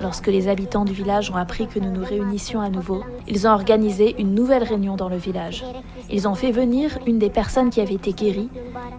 Lorsque 0.00 0.28
les 0.28 0.48
habitants 0.48 0.84
du 0.84 0.92
village 0.92 1.30
ont 1.30 1.36
appris 1.36 1.66
que 1.66 1.78
nous 1.78 1.90
nous 1.90 2.04
réunissions 2.04 2.60
à 2.60 2.70
nouveau, 2.70 3.02
ils 3.26 3.46
ont 3.46 3.50
organisé 3.50 4.14
une 4.18 4.34
nouvelle 4.34 4.64
réunion 4.64 4.96
dans 4.96 5.08
le 5.08 5.16
village. 5.16 5.64
Ils 6.10 6.28
ont 6.28 6.34
fait 6.34 6.52
venir 6.52 6.98
une 7.06 7.18
des 7.18 7.30
personnes 7.30 7.70
qui 7.70 7.80
avait 7.80 7.94
été 7.94 8.12
guérie 8.12 8.50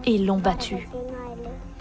et 0.04 0.12
ils 0.12 0.26
l'ont 0.26 0.38
battue. 0.38 0.88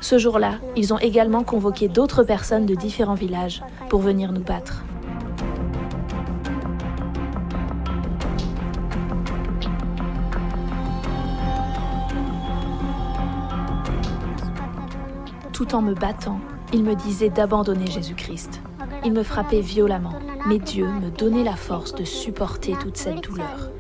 Ce 0.02 0.18
jour-là, 0.18 0.56
ils 0.76 0.94
ont 0.94 1.00
également 1.00 1.44
convoqué 1.44 1.88
d'autres 1.88 2.24
personnes 2.24 2.66
de 2.66 2.76
différents 2.76 3.14
villages 3.14 3.64
pour 3.90 4.02
venir 4.02 4.34
nous 4.34 4.44
battre. 4.44 4.84
Tout 15.64 15.76
en 15.76 15.82
me 15.82 15.94
battant, 15.94 16.42
il 16.74 16.84
me 16.84 16.94
disait 16.94 17.30
d'abandonner 17.30 17.88
Jésus-Christ. 17.88 18.62
Il 19.06 19.14
me 19.14 19.24
frappait 19.24 19.62
violemment, 19.62 20.20
mais 20.46 20.60
Dieu 20.60 20.86
me 20.86 21.10
donnait 21.10 21.46
la 21.46 21.56
force 21.56 21.96
de 21.96 22.04
supporter 22.04 22.76
toute 22.82 22.98
cette 22.98 23.24
douleur. 23.24 23.72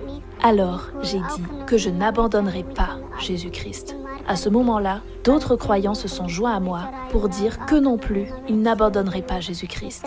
Alors 0.42 0.92
j'ai 1.02 1.18
dit 1.18 1.44
que 1.68 1.78
je 1.78 1.90
n'abandonnerai 1.90 2.64
pas 2.64 3.00
Jésus-Christ. 3.20 3.98
À 4.30 4.38
ce 4.38 4.48
moment-là, 4.48 5.02
d'autres 5.26 5.58
croyants 5.58 5.94
se 5.94 6.08
sont 6.08 6.30
joints 6.30 6.56
à 6.56 6.62
moi 6.62 6.90
pour 7.12 7.28
dire 7.28 7.66
que 7.66 7.76
non 7.76 7.98
plus, 7.98 8.28
ils 8.48 8.62
n'abandonneraient 8.62 9.22
pas 9.22 9.42
Jésus-Christ. 9.42 10.06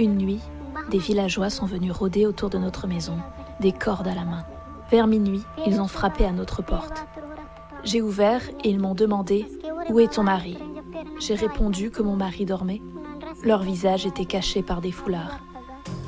Une 0.00 0.16
nuit, 0.16 0.40
des 0.90 0.96
villageois 0.96 1.50
sont 1.50 1.66
venus 1.66 1.92
rôder 1.92 2.24
autour 2.24 2.48
de 2.48 2.56
notre 2.56 2.86
maison, 2.86 3.18
des 3.60 3.70
cordes 3.70 4.08
à 4.08 4.14
la 4.14 4.24
main. 4.24 4.46
Vers 4.90 5.06
minuit, 5.06 5.42
ils 5.66 5.78
ont 5.78 5.88
frappé 5.88 6.24
à 6.24 6.32
notre 6.32 6.62
porte. 6.62 7.04
J'ai 7.84 8.00
ouvert 8.00 8.40
et 8.64 8.70
ils 8.70 8.80
m'ont 8.80 8.94
demandé 8.94 9.44
Où 9.90 10.00
est 10.00 10.14
ton 10.14 10.22
mari? 10.22 10.56
J'ai 11.18 11.34
répondu 11.34 11.90
que 11.90 12.00
mon 12.00 12.16
mari 12.16 12.46
dormait. 12.46 12.80
Leur 13.44 13.62
visage 13.62 14.06
était 14.06 14.24
caché 14.24 14.62
par 14.62 14.80
des 14.80 14.90
foulards. 14.90 15.40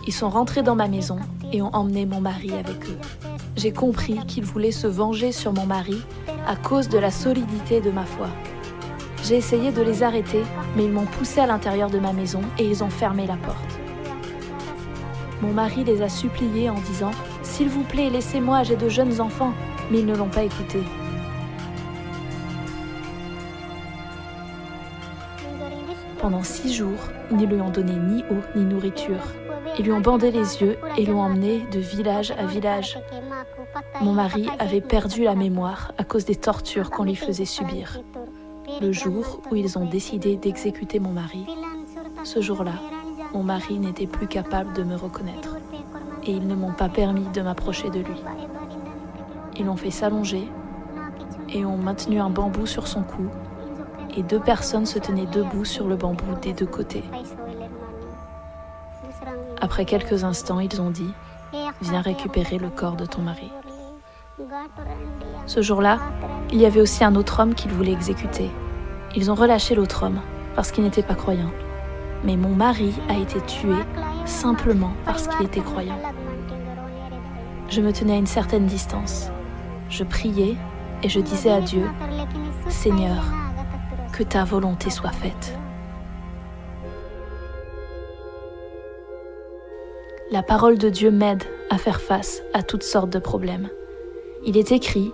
Ils 0.07 0.15
sont 0.15 0.31
rentrés 0.31 0.63
dans 0.63 0.75
ma 0.75 0.89
maison 0.89 1.19
et 1.53 1.61
ont 1.61 1.75
emmené 1.75 2.07
mon 2.07 2.23
mari 2.23 2.53
avec 2.55 2.89
eux. 2.89 2.99
J'ai 3.57 3.75
compris 3.75 4.17
qu'ils 4.27 4.47
voulaient 4.47 4.73
se 4.73 4.87
venger 4.87 5.33
sur 5.33 5.53
mon 5.53 5.67
mari 5.67 6.01
à 6.47 6.57
cause 6.57 6.89
de 6.89 6.97
la 6.97 7.11
solidité 7.11 7.83
de 7.83 7.91
ma 7.91 8.07
foi. 8.07 8.29
J'ai 9.23 9.37
essayé 9.37 9.71
de 9.71 9.83
les 9.83 10.03
arrêter, 10.03 10.43
mais 10.77 10.87
ils 10.87 10.91
m'ont 10.91 11.05
poussé 11.05 11.41
à 11.41 11.47
l'intérieur 11.47 11.91
de 11.91 11.99
ma 11.99 12.15
maison 12.15 12.41
et 12.59 12.65
ils 12.65 12.83
ont 12.83 12.91
fermé 12.91 13.27
la 13.27 13.37
porte. 13.37 13.72
Mon 15.43 15.53
mari 15.53 15.83
les 15.83 16.03
a 16.03 16.09
suppliés 16.09 16.71
en 16.71 16.79
disant 16.79 17.11
S'il 17.43 17.69
vous 17.69 17.83
plaît, 17.83 18.11
laissez-moi, 18.11 18.63
j'ai 18.63 18.77
de 18.77 18.89
jeunes 18.89 19.21
enfants. 19.21 19.53
mais 19.91 19.99
ils 19.99 20.07
ne 20.07 20.15
l'ont 20.15 20.29
pas 20.29 20.45
écouté. 20.45 20.79
Pendant 26.19 26.45
six 26.45 26.73
jours, 26.73 27.11
ils 27.33 27.37
ne 27.37 27.47
lui 27.47 27.61
ont 27.61 27.71
donné 27.71 27.95
ni 27.95 28.23
eau 28.31 28.39
ni 28.55 28.65
nourriture. 28.65 29.35
Ils 29.77 29.85
lui 29.85 29.93
ont 29.93 30.01
bandé 30.01 30.31
les 30.31 30.63
yeux 30.63 30.79
et 30.97 31.05
l'ont 31.05 31.21
emmené 31.21 31.67
de 31.73 31.81
village 31.81 32.31
à 32.31 32.47
village. 32.47 33.01
Mon 34.01 34.13
mari 34.13 34.49
avait 34.61 34.81
perdu 34.81 35.25
la 35.25 35.35
mémoire 35.35 35.93
à 35.99 36.05
cause 36.05 36.25
des 36.25 36.37
tortures 36.37 36.91
qu'on 36.91 37.05
lui 37.05 37.17
faisait 37.17 37.45
subir. 37.45 37.99
Le 38.81 38.93
jour 38.93 39.43
où 39.51 39.57
ils 39.57 39.77
ont 39.77 39.87
décidé 39.87 40.37
d'exécuter 40.37 41.01
mon 41.01 41.11
mari, 41.11 41.47
ce 42.23 42.41
jour-là, 42.41 42.75
mon 43.35 43.43
mari 43.43 43.79
n'était 43.79 44.07
plus 44.07 44.27
capable 44.27 44.73
de 44.75 44.83
me 44.83 44.97
reconnaître 44.97 45.57
et 46.25 46.33
ils 46.33 46.47
ne 46.47 46.55
m'ont 46.55 46.73
pas 46.73 46.89
permis 46.89 47.27
de 47.35 47.41
m'approcher 47.41 47.91
de 47.91 48.01
lui. 48.01 48.23
Ils 49.57 49.67
l'ont 49.67 49.77
fait 49.77 49.91
s'allonger 49.91 50.49
et 51.49 51.65
ont 51.65 51.77
maintenu 51.77 52.21
un 52.21 52.31
bambou 52.31 52.67
sur 52.67 52.87
son 52.87 53.03
cou 53.03 53.29
et 54.17 54.23
deux 54.23 54.41
personnes 54.41 54.87
se 54.87 54.99
tenaient 54.99 55.27
debout 55.27 55.65
sur 55.65 55.89
le 55.89 55.97
bambou 55.97 56.35
des 56.41 56.53
deux 56.53 56.67
côtés. 56.67 57.05
Après 59.61 59.85
quelques 59.85 60.25
instants, 60.25 60.61
ils 60.61 60.81
ont 60.81 60.91
dit 60.91 61.13
Viens 61.81 62.01
récupérer 62.01 62.59
le 62.59 62.69
corps 62.69 62.97
de 62.97 63.07
ton 63.07 63.23
mari. 63.23 63.51
Ce 65.47 65.63
jour-là, 65.63 65.99
il 66.51 66.61
y 66.61 66.67
avait 66.67 66.81
aussi 66.81 67.05
un 67.05 67.15
autre 67.15 67.41
homme 67.41 67.55
qu'ils 67.55 67.73
voulaient 67.73 67.93
exécuter. 67.93 68.51
Ils 69.15 69.31
ont 69.31 69.35
relâché 69.35 69.75
l'autre 69.75 70.05
homme 70.05 70.21
parce 70.55 70.71
qu'il 70.73 70.85
n'était 70.85 71.03
pas 71.03 71.15
croyant. 71.15 71.51
Mais 72.25 72.37
mon 72.37 72.55
mari 72.55 72.95
a 73.09 73.17
été 73.17 73.41
tué 73.41 73.75
simplement 74.25 74.93
parce 75.05 75.29
qu'il 75.29 75.47
était 75.47 75.61
croyant. 75.61 75.99
Je 77.69 77.81
me 77.81 77.93
tenais 77.93 78.15
à 78.15 78.19
une 78.19 78.27
certaine 78.27 78.67
distance. 78.67 79.31
Je 79.89 80.05
priais 80.05 80.57
et 81.03 81.09
je 81.09 81.21
disais 81.21 81.51
à 81.51 81.61
Dieu, 81.61 81.85
Seigneur, 82.69 83.25
que 84.13 84.23
ta 84.23 84.45
volonté 84.45 84.91
soit 84.91 85.11
faite. 85.11 85.59
La 90.31 90.43
parole 90.43 90.79
de 90.79 90.89
Dieu 90.89 91.11
m'aide 91.11 91.43
à 91.71 91.79
faire 91.79 92.01
face 92.01 92.43
à 92.55 92.63
toutes 92.63 92.85
sortes 92.85 93.11
de 93.11 93.19
problèmes. 93.19 93.69
Il 94.47 94.57
est 94.57 94.73
écrit, 94.73 95.13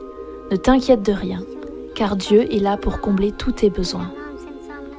ne 0.51 0.57
t'inquiète 0.57 1.03
de 1.03 1.13
rien, 1.13 1.41
car 1.95 2.17
Dieu 2.17 2.53
est 2.55 2.61
là 2.61 2.77
pour 2.77 3.01
combler 3.01 3.33
tous 3.33 3.53
tes 3.53 3.71
besoins. 3.71 4.13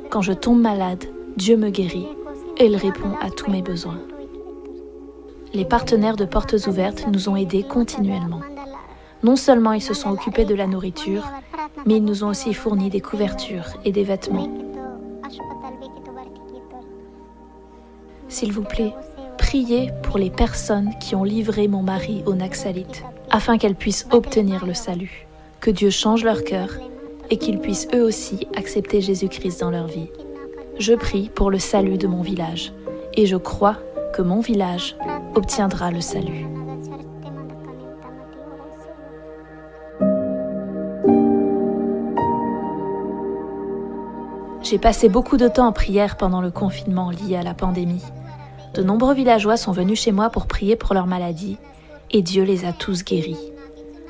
Quand 0.10 0.22
je 0.22 0.34
tombe 0.34 0.60
malade, 0.60 1.06
Dieu 1.40 1.56
me 1.56 1.70
guérit 1.70 2.10
et 2.58 2.66
il 2.66 2.76
répond 2.76 3.14
à 3.22 3.30
tous 3.30 3.50
mes 3.50 3.62
besoins. 3.62 4.02
Les 5.54 5.64
partenaires 5.64 6.18
de 6.18 6.26
Portes 6.26 6.68
Ouvertes 6.68 7.08
nous 7.08 7.30
ont 7.30 7.38
aidés 7.38 7.64
continuellement. 7.64 8.42
Non 9.24 9.38
seulement 9.38 9.72
ils 9.72 9.82
se 9.82 9.94
sont 9.94 10.12
occupés 10.12 10.44
de 10.44 10.54
la 10.54 10.68
nourriture, 10.68 11.24
mais 11.86 11.96
ils 11.96 12.04
nous 12.04 12.26
ont 12.26 12.28
aussi 12.28 12.54
fourni 12.54 12.90
des 12.90 13.00
couvertures 13.00 13.68
et 13.86 13.94
des 13.94 14.04
vêtements. 14.04 14.50
S'il 18.28 18.52
vous 18.52 18.64
plaît, 18.64 18.94
priez 19.38 19.92
pour 20.04 20.18
les 20.18 20.32
personnes 20.32 20.92
qui 21.00 21.16
ont 21.16 21.24
livré 21.24 21.70
mon 21.70 21.84
mari 21.84 22.22
aux 22.26 22.36
Naxalites, 22.36 23.06
afin 23.30 23.58
qu'elles 23.58 23.76
puissent 23.76 24.08
obtenir 24.12 24.66
le 24.66 24.74
salut, 24.74 25.26
que 25.62 25.72
Dieu 25.72 25.90
change 25.90 26.26
leur 26.26 26.44
cœur 26.44 26.72
et 27.30 27.38
qu'ils 27.38 27.60
puissent 27.60 27.88
eux 27.96 28.04
aussi 28.04 28.46
accepter 28.58 29.00
Jésus-Christ 29.00 29.62
dans 29.62 29.72
leur 29.72 29.88
vie. 29.88 30.10
Je 30.80 30.94
prie 30.94 31.30
pour 31.36 31.52
le 31.52 31.60
salut 31.60 31.98
de 31.98 32.08
mon 32.08 32.22
village, 32.22 32.72
et 33.14 33.26
je 33.26 33.36
crois 33.36 33.76
que 34.14 34.22
mon 34.22 34.40
village 34.40 34.96
obtiendra 35.36 35.92
le 35.92 36.00
salut. 36.00 36.48
J'ai 44.62 44.78
passé 44.78 45.10
beaucoup 45.10 45.36
de 45.36 45.50
temps 45.50 45.68
en 45.68 45.74
prière 45.74 46.16
pendant 46.16 46.40
le 46.40 46.50
confinement 46.50 47.12
lié 47.12 47.36
à 47.36 47.44
la 47.44 47.54
pandémie. 47.54 48.06
De 48.74 48.82
nombreux 48.82 49.14
villageois 49.14 49.58
sont 49.58 49.74
venus 49.74 50.00
chez 50.00 50.14
moi 50.14 50.30
pour 50.30 50.48
prier 50.48 50.78
pour 50.78 50.94
leur 50.94 51.08
maladie 51.08 51.58
et 52.12 52.22
Dieu 52.22 52.44
les 52.44 52.64
a 52.64 52.72
tous 52.72 53.04
guéris. 53.04 53.52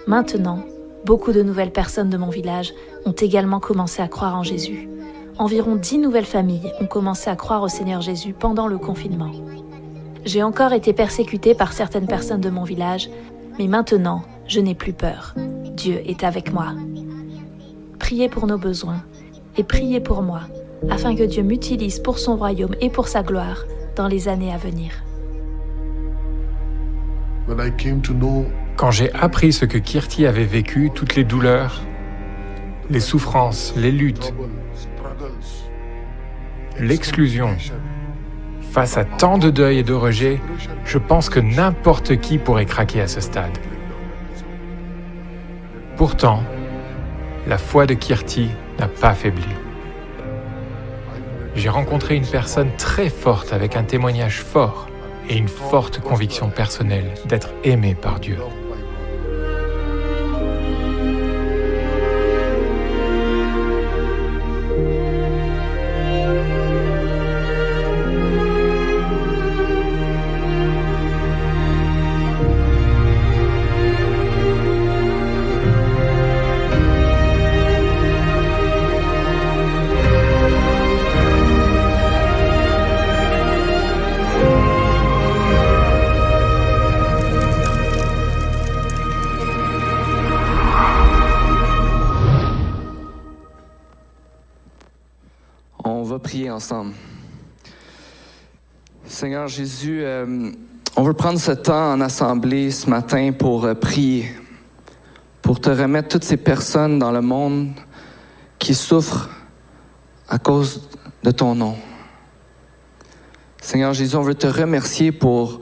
Maintenant, 0.05 0.59
beaucoup 1.03 1.31
de 1.31 1.41
nouvelles 1.41 1.71
personnes 1.71 2.11
de 2.11 2.17
mon 2.17 2.29
village 2.29 2.73
ont 3.05 3.13
également 3.13 3.59
commencé 3.59 4.03
à 4.03 4.07
croire 4.07 4.35
en 4.35 4.43
Jésus. 4.43 4.87
Environ 5.39 5.77
dix 5.77 5.97
nouvelles 5.97 6.25
familles 6.25 6.73
ont 6.81 6.85
commencé 6.85 7.29
à 7.29 7.35
croire 7.37 7.63
au 7.63 7.69
Seigneur 7.69 8.01
Jésus 8.01 8.33
pendant 8.33 8.67
le 8.67 8.77
confinement. 8.77 9.31
J'ai 10.25 10.43
encore 10.43 10.73
été 10.73 10.91
persécutée 10.91 11.55
par 11.55 11.71
certaines 11.71 12.07
personnes 12.07 12.41
de 12.41 12.49
mon 12.49 12.65
village, 12.65 13.09
mais 13.57 13.67
maintenant, 13.67 14.23
je 14.47 14.59
n'ai 14.59 14.75
plus 14.75 14.91
peur. 14.91 15.33
Dieu 15.77 16.01
est 16.05 16.25
avec 16.25 16.51
moi. 16.51 16.73
Priez 17.99 18.27
pour 18.27 18.47
nos 18.47 18.57
besoins 18.57 19.01
et 19.55 19.63
priez 19.63 20.01
pour 20.01 20.23
moi, 20.23 20.41
afin 20.89 21.15
que 21.15 21.23
Dieu 21.23 21.41
m'utilise 21.41 21.99
pour 21.99 22.19
son 22.19 22.35
royaume 22.35 22.75
et 22.81 22.89
pour 22.89 23.07
sa 23.07 23.23
gloire 23.23 23.63
dans 23.95 24.09
les 24.09 24.27
années 24.27 24.51
à 24.51 24.57
venir. 24.57 24.91
Quand 28.75 28.91
j'ai 28.91 29.13
appris 29.13 29.53
ce 29.53 29.63
que 29.63 29.77
Kirti 29.77 30.25
avait 30.25 30.43
vécu, 30.43 30.91
toutes 30.93 31.15
les 31.15 31.23
douleurs, 31.23 31.81
les 32.89 32.99
souffrances, 32.99 33.73
les 33.77 33.91
luttes, 33.91 34.33
l'exclusion, 36.79 37.55
face 38.71 38.97
à 38.97 39.03
tant 39.03 39.37
de 39.37 39.49
deuil 39.49 39.79
et 39.79 39.83
de 39.83 39.93
rejet, 39.93 40.39
je 40.85 40.97
pense 40.97 41.29
que 41.29 41.39
n'importe 41.39 42.17
qui 42.17 42.37
pourrait 42.37 42.65
craquer 42.65 43.01
à 43.01 43.07
ce 43.07 43.21
stade. 43.21 43.57
Pourtant, 45.97 46.43
la 47.47 47.57
foi 47.57 47.85
de 47.85 47.93
Kirti 47.93 48.49
n'a 48.79 48.87
pas 48.87 49.13
faibli. 49.13 49.43
J'ai 51.55 51.69
rencontré 51.69 52.15
une 52.15 52.25
personne 52.25 52.69
très 52.77 53.09
forte 53.09 53.51
avec 53.51 53.75
un 53.75 53.83
témoignage 53.83 54.39
fort 54.39 54.87
et 55.27 55.37
une 55.37 55.47
forte 55.47 55.99
conviction 55.99 56.49
personnelle 56.49 57.13
d'être 57.25 57.49
aimé 57.63 57.95
par 57.99 58.19
Dieu. 58.19 58.37
Ensemble. 96.59 96.93
Seigneur 99.05 99.47
Jésus, 99.47 100.01
euh, 100.03 100.51
on 100.97 101.03
veut 101.03 101.13
prendre 101.13 101.39
ce 101.39 101.53
temps 101.53 101.93
en 101.93 102.01
assemblée 102.01 102.69
ce 102.69 102.89
matin 102.89 103.31
pour 103.31 103.63
euh, 103.63 103.75
prier, 103.75 104.29
pour 105.41 105.61
te 105.61 105.69
remettre 105.69 106.09
toutes 106.09 106.25
ces 106.25 106.35
personnes 106.35 106.99
dans 106.99 107.13
le 107.13 107.21
monde 107.21 107.69
qui 108.57 108.75
souffrent 108.75 109.29
à 110.27 110.37
cause 110.37 110.89
de 111.23 111.31
ton 111.31 111.55
nom. 111.55 111.77
Seigneur 113.61 113.93
Jésus, 113.93 114.17
on 114.17 114.23
veut 114.23 114.35
te 114.35 114.47
remercier 114.47 115.13
pour 115.13 115.61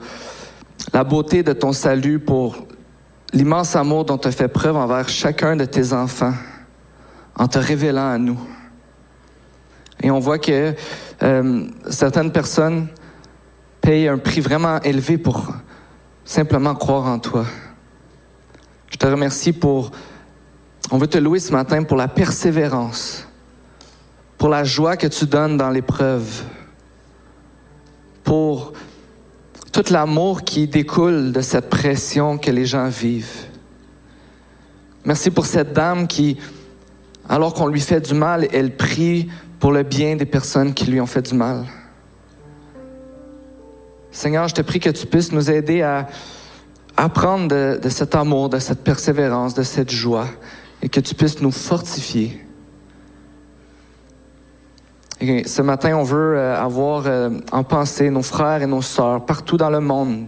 la 0.92 1.04
beauté 1.04 1.44
de 1.44 1.52
ton 1.52 1.72
salut, 1.72 2.18
pour 2.18 2.66
l'immense 3.32 3.76
amour 3.76 4.04
dont 4.04 4.18
tu 4.18 4.26
as 4.26 4.32
fait 4.32 4.48
preuve 4.48 4.76
envers 4.76 5.08
chacun 5.08 5.54
de 5.54 5.64
tes 5.64 5.92
enfants 5.92 6.34
en 7.36 7.46
te 7.46 7.60
révélant 7.60 8.10
à 8.10 8.18
nous. 8.18 8.40
Et 10.02 10.10
on 10.10 10.18
voit 10.18 10.38
que 10.38 10.74
euh, 11.22 11.66
certaines 11.90 12.32
personnes 12.32 12.88
payent 13.80 14.08
un 14.08 14.18
prix 14.18 14.40
vraiment 14.40 14.80
élevé 14.82 15.18
pour 15.18 15.52
simplement 16.24 16.74
croire 16.74 17.06
en 17.06 17.18
toi. 17.18 17.46
Je 18.90 18.96
te 18.96 19.06
remercie 19.06 19.52
pour, 19.52 19.90
on 20.90 20.98
veut 20.98 21.06
te 21.06 21.18
louer 21.18 21.40
ce 21.40 21.52
matin 21.52 21.82
pour 21.84 21.96
la 21.96 22.08
persévérance, 22.08 23.26
pour 24.36 24.48
la 24.48 24.64
joie 24.64 24.96
que 24.96 25.06
tu 25.06 25.26
donnes 25.26 25.56
dans 25.56 25.70
l'épreuve, 25.70 26.42
pour 28.24 28.72
tout 29.72 29.84
l'amour 29.90 30.42
qui 30.42 30.66
découle 30.66 31.32
de 31.32 31.40
cette 31.40 31.70
pression 31.70 32.38
que 32.38 32.50
les 32.50 32.66
gens 32.66 32.88
vivent. 32.88 33.46
Merci 35.04 35.30
pour 35.30 35.46
cette 35.46 35.72
dame 35.72 36.06
qui, 36.06 36.36
alors 37.28 37.54
qu'on 37.54 37.66
lui 37.66 37.80
fait 37.80 38.00
du 38.00 38.14
mal, 38.14 38.48
elle 38.52 38.76
prie 38.76 39.28
pour 39.60 39.72
le 39.72 39.82
bien 39.82 40.16
des 40.16 40.26
personnes 40.26 40.72
qui 40.72 40.86
lui 40.86 41.00
ont 41.00 41.06
fait 41.06 41.22
du 41.22 41.34
mal. 41.34 41.64
Seigneur, 44.10 44.48
je 44.48 44.54
te 44.54 44.62
prie 44.62 44.80
que 44.80 44.90
tu 44.90 45.06
puisses 45.06 45.32
nous 45.32 45.50
aider 45.50 45.82
à, 45.82 46.08
apprendre 46.98 47.78
de, 47.78 47.88
cet 47.88 48.16
amour, 48.16 48.48
de 48.48 48.58
cette 48.58 48.82
persévérance, 48.82 49.54
de 49.54 49.62
cette 49.62 49.90
joie, 49.90 50.26
et 50.82 50.88
que 50.88 50.98
tu 50.98 51.14
puisses 51.14 51.40
nous 51.40 51.52
fortifier. 51.52 52.44
Ce 55.20 55.62
matin, 55.62 55.96
on 55.96 56.02
veut 56.02 56.36
euh, 56.36 56.60
avoir 56.60 57.04
euh, 57.06 57.30
en 57.52 57.62
pensée 57.62 58.10
nos 58.10 58.22
frères 58.22 58.62
et 58.62 58.66
nos 58.66 58.82
sœurs 58.82 59.24
partout 59.26 59.56
dans 59.56 59.70
le 59.70 59.80
monde, 59.80 60.26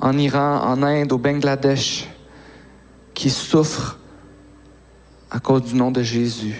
en 0.00 0.16
Iran, 0.16 0.62
en 0.64 0.82
Inde, 0.82 1.12
au 1.12 1.18
Bangladesh, 1.18 2.08
qui 3.12 3.28
souffrent 3.28 3.97
à 5.30 5.40
cause 5.40 5.62
du 5.62 5.74
nom 5.74 5.90
de 5.90 6.02
Jésus. 6.02 6.56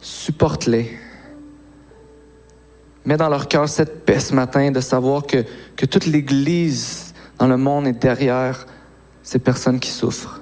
Supporte-les. 0.00 0.98
Mets 3.04 3.16
dans 3.16 3.28
leur 3.28 3.48
cœur 3.48 3.68
cette 3.68 4.04
paix 4.04 4.20
ce 4.20 4.34
matin 4.34 4.70
de 4.70 4.80
savoir 4.80 5.26
que, 5.26 5.44
toute 5.76 6.06
l'Église 6.06 7.14
dans 7.38 7.48
le 7.48 7.56
monde 7.56 7.86
est 7.86 7.92
derrière 7.92 8.66
ces 9.22 9.38
personnes 9.38 9.80
qui 9.80 9.90
souffrent. 9.90 10.40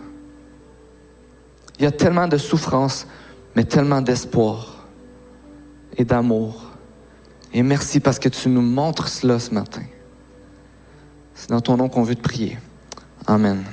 Il 1.78 1.84
y 1.84 1.86
a 1.86 1.92
tellement 1.92 2.26
de 2.26 2.36
souffrance, 2.36 3.06
mais 3.54 3.64
tellement 3.64 4.00
d'espoir 4.00 4.86
et 5.96 6.04
d'amour. 6.04 6.64
Et 7.52 7.62
merci 7.62 8.00
parce 8.00 8.18
que 8.18 8.28
tu 8.28 8.48
nous 8.48 8.62
montres 8.62 9.08
cela 9.08 9.38
ce 9.38 9.54
matin. 9.54 9.82
C'est 11.34 11.50
dans 11.50 11.60
ton 11.60 11.76
nom 11.76 11.88
qu'on 11.88 12.02
veut 12.02 12.16
te 12.16 12.22
prier. 12.22 12.58
Amen. 13.26 13.64